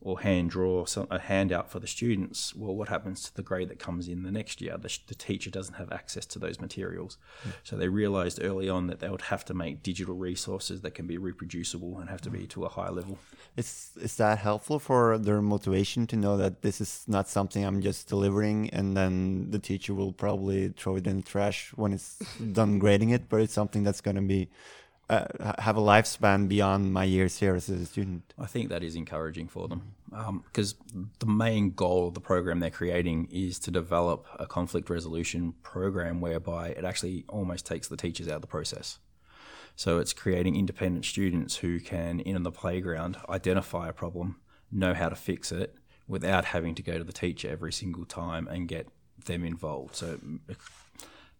or 0.00 0.20
hand 0.20 0.50
draw 0.50 0.84
some, 0.84 1.06
a 1.10 1.18
handout 1.18 1.70
for 1.70 1.80
the 1.80 1.86
students, 1.86 2.54
well, 2.54 2.74
what 2.74 2.88
happens 2.88 3.24
to 3.24 3.34
the 3.34 3.42
grade 3.42 3.68
that 3.68 3.78
comes 3.78 4.08
in 4.08 4.22
the 4.22 4.30
next 4.30 4.60
year? 4.60 4.76
The, 4.76 4.96
the 5.06 5.14
teacher 5.14 5.50
doesn't 5.50 5.74
have 5.74 5.92
access 5.92 6.26
to 6.26 6.38
those 6.38 6.60
materials. 6.60 7.18
Mm. 7.44 7.52
So 7.64 7.76
they 7.76 7.88
realized 7.88 8.42
early 8.42 8.68
on 8.68 8.86
that 8.86 9.00
they 9.00 9.08
would 9.08 9.22
have 9.22 9.44
to 9.46 9.54
make 9.54 9.82
digital 9.82 10.14
resources 10.14 10.80
that 10.82 10.94
can 10.94 11.06
be 11.06 11.18
reproducible 11.18 11.98
and 11.98 12.08
have 12.08 12.20
to 12.22 12.30
be 12.30 12.46
to 12.48 12.64
a 12.64 12.68
high 12.68 12.90
level. 12.90 13.18
Is, 13.56 13.90
is 14.00 14.16
that 14.16 14.38
helpful 14.38 14.78
for 14.78 15.18
their 15.18 15.42
motivation 15.42 16.06
to 16.08 16.16
know 16.16 16.36
that 16.36 16.62
this 16.62 16.80
is 16.80 17.04
not 17.06 17.28
something 17.28 17.64
I'm 17.64 17.82
just 17.82 18.08
delivering 18.08 18.70
and 18.70 18.96
then 18.96 19.50
the 19.50 19.58
teacher 19.58 19.94
will 19.94 20.12
probably 20.12 20.68
throw 20.68 20.96
it 20.96 21.06
in 21.06 21.18
the 21.18 21.22
trash 21.22 21.72
when 21.74 21.92
it's 21.92 22.18
done 22.52 22.78
grading 22.78 23.10
it, 23.10 23.28
but 23.28 23.40
it's 23.40 23.52
something 23.52 23.82
that's 23.82 24.00
going 24.00 24.16
to 24.16 24.22
be 24.22 24.48
uh, 25.10 25.24
have 25.58 25.76
a 25.76 25.80
lifespan 25.80 26.48
beyond 26.48 26.92
my 26.92 27.04
years 27.04 27.38
here 27.38 27.54
as 27.54 27.68
a 27.68 27.86
student. 27.86 28.34
I 28.38 28.46
think 28.46 28.68
that 28.68 28.82
is 28.82 28.94
encouraging 28.94 29.48
for 29.48 29.68
them 29.68 29.94
because 30.44 30.74
um, 30.94 31.10
the 31.18 31.26
main 31.26 31.70
goal 31.70 32.08
of 32.08 32.14
the 32.14 32.20
program 32.20 32.60
they're 32.60 32.70
creating 32.70 33.28
is 33.30 33.58
to 33.60 33.70
develop 33.70 34.26
a 34.38 34.46
conflict 34.46 34.90
resolution 34.90 35.54
program 35.62 36.20
whereby 36.20 36.68
it 36.68 36.84
actually 36.84 37.24
almost 37.28 37.66
takes 37.66 37.88
the 37.88 37.96
teachers 37.96 38.28
out 38.28 38.36
of 38.36 38.40
the 38.42 38.46
process. 38.46 38.98
So 39.76 39.98
it's 39.98 40.12
creating 40.12 40.56
independent 40.56 41.04
students 41.04 41.56
who 41.56 41.78
can, 41.78 42.20
in 42.20 42.42
the 42.42 42.50
playground, 42.50 43.16
identify 43.28 43.88
a 43.88 43.92
problem, 43.92 44.36
know 44.72 44.92
how 44.92 45.08
to 45.08 45.14
fix 45.14 45.52
it 45.52 45.76
without 46.08 46.46
having 46.46 46.74
to 46.74 46.82
go 46.82 46.98
to 46.98 47.04
the 47.04 47.12
teacher 47.12 47.48
every 47.48 47.72
single 47.72 48.04
time 48.04 48.48
and 48.48 48.66
get 48.66 48.88
them 49.26 49.44
involved. 49.44 49.94
So 49.94 50.18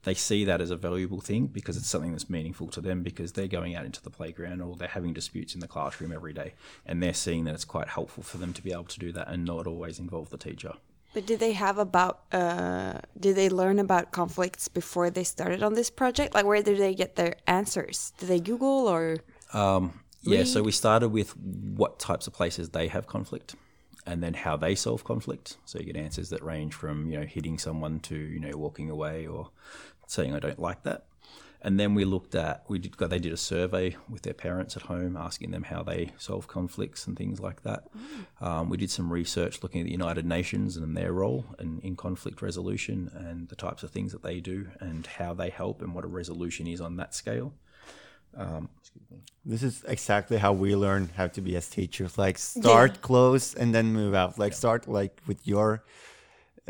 they 0.08 0.14
see 0.14 0.44
that 0.46 0.60
as 0.62 0.70
a 0.70 0.76
valuable 0.76 1.20
thing 1.20 1.46
because 1.46 1.76
it's 1.76 1.86
something 1.86 2.12
that's 2.12 2.30
meaningful 2.30 2.68
to 2.68 2.80
them 2.80 3.02
because 3.02 3.32
they're 3.32 3.46
going 3.46 3.76
out 3.76 3.84
into 3.84 4.02
the 4.02 4.10
playground 4.10 4.62
or 4.62 4.74
they're 4.74 4.88
having 4.88 5.12
disputes 5.12 5.54
in 5.54 5.60
the 5.60 5.68
classroom 5.68 6.12
every 6.12 6.32
day 6.32 6.54
and 6.86 7.02
they're 7.02 7.12
seeing 7.12 7.44
that 7.44 7.54
it's 7.54 7.66
quite 7.66 7.88
helpful 7.88 8.22
for 8.22 8.38
them 8.38 8.54
to 8.54 8.62
be 8.62 8.72
able 8.72 8.84
to 8.84 8.98
do 8.98 9.12
that 9.12 9.28
and 9.28 9.44
not 9.44 9.66
always 9.66 9.98
involve 9.98 10.30
the 10.30 10.38
teacher. 10.38 10.72
But 11.14 11.26
did 11.26 11.40
they 11.40 11.52
have 11.52 11.78
about? 11.78 12.20
Uh, 12.32 13.00
did 13.18 13.34
they 13.34 13.48
learn 13.48 13.78
about 13.78 14.12
conflicts 14.12 14.68
before 14.68 15.10
they 15.10 15.24
started 15.24 15.62
on 15.62 15.74
this 15.74 15.90
project? 15.90 16.34
Like, 16.34 16.44
where 16.44 16.62
did 16.62 16.78
they 16.78 16.94
get 16.94 17.16
their 17.16 17.36
answers? 17.46 18.12
Did 18.18 18.28
they 18.28 18.40
Google 18.40 18.88
or? 18.88 19.18
Um, 19.52 20.00
yeah, 20.22 20.44
so 20.44 20.62
we 20.62 20.72
started 20.72 21.08
with 21.08 21.34
what 21.36 21.98
types 21.98 22.26
of 22.26 22.34
places 22.34 22.70
they 22.70 22.88
have 22.88 23.06
conflict, 23.06 23.54
and 24.06 24.22
then 24.22 24.34
how 24.34 24.58
they 24.58 24.74
solve 24.74 25.02
conflict. 25.04 25.56
So 25.64 25.78
you 25.78 25.86
get 25.86 25.96
answers 25.96 26.28
that 26.28 26.42
range 26.42 26.74
from 26.74 27.10
you 27.10 27.18
know 27.18 27.26
hitting 27.26 27.58
someone 27.58 28.00
to 28.00 28.14
you 28.14 28.38
know 28.38 28.56
walking 28.56 28.90
away 28.90 29.26
or 29.26 29.50
saying 30.08 30.34
I 30.34 30.40
don't 30.40 30.58
like 30.58 30.82
that. 30.82 31.04
And 31.60 31.78
then 31.78 31.94
we 31.94 32.04
looked 32.04 32.36
at 32.36 32.64
we 32.68 32.78
did 32.78 32.94
they 32.94 33.18
did 33.18 33.32
a 33.32 33.36
survey 33.36 33.96
with 34.08 34.22
their 34.22 34.34
parents 34.34 34.76
at 34.76 34.84
home, 34.84 35.16
asking 35.16 35.50
them 35.50 35.64
how 35.64 35.82
they 35.82 36.12
solve 36.16 36.46
conflicts 36.46 37.06
and 37.06 37.16
things 37.16 37.40
like 37.40 37.62
that. 37.62 37.84
Mm. 37.92 38.46
Um, 38.46 38.68
we 38.70 38.76
did 38.76 38.90
some 38.90 39.12
research 39.12 39.62
looking 39.62 39.80
at 39.80 39.86
the 39.86 39.92
United 39.92 40.24
Nations 40.24 40.76
and 40.76 40.96
their 40.96 41.12
role 41.12 41.46
in, 41.58 41.80
in 41.80 41.96
conflict 41.96 42.42
resolution 42.42 43.10
and 43.12 43.48
the 43.48 43.56
types 43.56 43.82
of 43.82 43.90
things 43.90 44.12
that 44.12 44.22
they 44.22 44.38
do 44.38 44.68
and 44.78 45.06
how 45.06 45.34
they 45.34 45.50
help 45.50 45.82
and 45.82 45.94
what 45.94 46.04
a 46.04 46.08
resolution 46.08 46.68
is 46.68 46.80
on 46.80 46.96
that 46.96 47.12
scale. 47.12 47.52
Um, 48.36 48.68
this 49.44 49.64
is 49.64 49.84
exactly 49.88 50.36
how 50.36 50.52
we 50.52 50.76
learn 50.76 51.10
how 51.16 51.26
to 51.26 51.40
be 51.40 51.56
as 51.56 51.68
teachers. 51.68 52.16
Like 52.16 52.38
start 52.38 52.92
yeah. 52.92 53.00
close 53.00 53.54
and 53.54 53.74
then 53.74 53.92
move 53.92 54.14
out. 54.14 54.38
Like 54.38 54.52
yeah. 54.52 54.58
start 54.58 54.86
like 54.86 55.20
with 55.26 55.44
your 55.44 55.82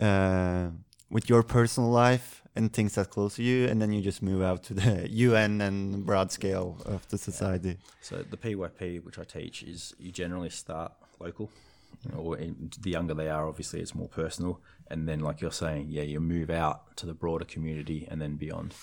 uh, 0.01 0.68
with 1.11 1.29
your 1.29 1.42
personal 1.42 1.90
life 1.90 2.42
and 2.59 2.73
things 2.73 2.97
that 2.97 3.11
close 3.11 3.37
to 3.37 3.42
you, 3.42 3.68
and 3.68 3.81
then 3.81 3.92
you 3.92 4.03
just 4.03 4.21
move 4.21 4.42
out 4.42 4.64
to 4.64 4.75
the 4.75 5.09
UN 5.27 5.61
and 5.61 6.05
broad 6.05 6.33
scale 6.33 6.77
of 6.85 7.09
the 7.09 7.16
society. 7.16 7.68
Yeah. 7.68 7.75
So 8.03 8.16
the 8.29 8.37
PYP, 8.37 9.05
which 9.05 9.18
I 9.18 9.25
teach, 9.25 9.62
is 9.62 9.94
you 9.99 10.11
generally 10.11 10.51
start 10.51 10.92
local. 11.21 11.51
You 12.05 12.12
know, 12.12 12.18
or 12.18 12.37
the 12.37 12.90
younger 12.90 13.14
they 13.14 13.31
are, 13.31 13.49
obviously, 13.49 13.81
it's 13.81 13.94
more 13.94 14.09
personal, 14.09 14.61
and 14.88 15.09
then, 15.09 15.21
like 15.21 15.40
you're 15.40 15.53
saying, 15.53 15.87
yeah, 15.88 16.03
you 16.03 16.21
move 16.21 16.51
out 16.51 16.97
to 16.97 17.07
the 17.07 17.14
broader 17.14 17.44
community 17.44 18.07
and 18.11 18.21
then 18.21 18.37
beyond. 18.37 18.75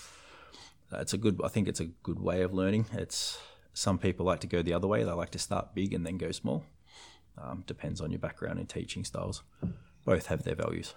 It's 0.92 1.14
a 1.14 1.18
good. 1.18 1.40
I 1.44 1.50
think 1.50 1.68
it's 1.68 1.82
a 1.82 1.86
good 1.86 2.20
way 2.20 2.42
of 2.42 2.54
learning. 2.54 2.86
It's 2.94 3.38
some 3.74 3.98
people 4.00 4.26
like 4.26 4.40
to 4.40 4.48
go 4.48 4.62
the 4.62 4.74
other 4.74 4.88
way. 4.88 5.04
They 5.04 5.12
like 5.12 5.32
to 5.32 5.40
start 5.40 5.76
big 5.76 5.94
and 5.94 6.06
then 6.06 6.18
go 6.18 6.32
small. 6.32 6.64
Um, 7.38 7.64
depends 7.68 8.00
on 8.00 8.12
your 8.12 8.20
background 8.20 8.60
and 8.60 8.70
teaching 8.70 9.04
styles. 9.04 9.44
Both 10.06 10.28
have 10.28 10.44
their 10.44 10.56
values. 10.56 10.94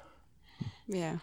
Yeah. 0.87 1.17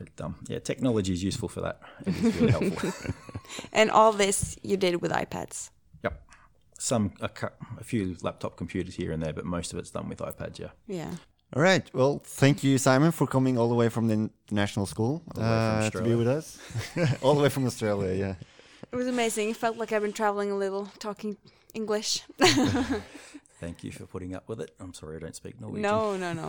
But 0.00 0.24
um, 0.24 0.36
yeah, 0.48 0.58
technology 0.60 1.12
is 1.12 1.22
useful 1.22 1.48
for 1.48 1.60
that. 1.60 1.80
It 2.06 2.16
is 2.16 2.36
really 2.36 2.52
helpful. 2.52 3.14
and 3.72 3.90
all 3.90 4.12
this 4.12 4.56
you 4.62 4.76
did 4.76 5.02
with 5.02 5.12
iPads. 5.12 5.70
Yep. 6.02 6.22
Some 6.78 7.12
a, 7.20 7.28
a, 7.78 7.84
few 7.84 8.16
laptop 8.22 8.56
computers 8.56 8.94
here 8.94 9.12
and 9.12 9.22
there, 9.22 9.34
but 9.34 9.44
most 9.44 9.72
of 9.74 9.78
it's 9.78 9.90
done 9.90 10.08
with 10.08 10.18
iPads. 10.18 10.58
Yeah. 10.58 10.68
Yeah. 10.86 11.10
All 11.54 11.62
right. 11.62 11.88
Well, 11.92 12.22
thank 12.24 12.64
you, 12.64 12.78
Simon, 12.78 13.12
for 13.12 13.26
coming 13.26 13.58
all 13.58 13.68
the 13.68 13.74
way 13.74 13.90
from 13.90 14.08
the 14.08 14.30
national 14.50 14.86
school 14.86 15.22
uh, 15.36 15.90
to 15.90 16.02
be 16.02 16.14
with 16.14 16.28
us. 16.28 16.58
all 17.22 17.34
the 17.34 17.42
way 17.42 17.48
from 17.50 17.66
Australia. 17.66 18.14
Yeah. 18.14 18.34
It 18.90 18.96
was 18.96 19.06
amazing. 19.06 19.50
It 19.50 19.56
felt 19.56 19.76
like 19.76 19.92
I've 19.92 20.02
been 20.02 20.12
traveling 20.12 20.50
a 20.50 20.56
little, 20.56 20.88
talking 20.98 21.36
English. 21.74 22.22
Thank 23.60 23.84
you 23.84 23.92
for 23.92 24.06
putting 24.06 24.34
up 24.34 24.48
with 24.48 24.62
it. 24.62 24.70
I'm 24.80 24.94
sorry 24.94 25.16
I 25.16 25.18
don't 25.20 25.36
speak 25.36 25.60
Norwegian. 25.60 25.82
No, 25.82 26.16
no, 26.16 26.32
no. 26.32 26.38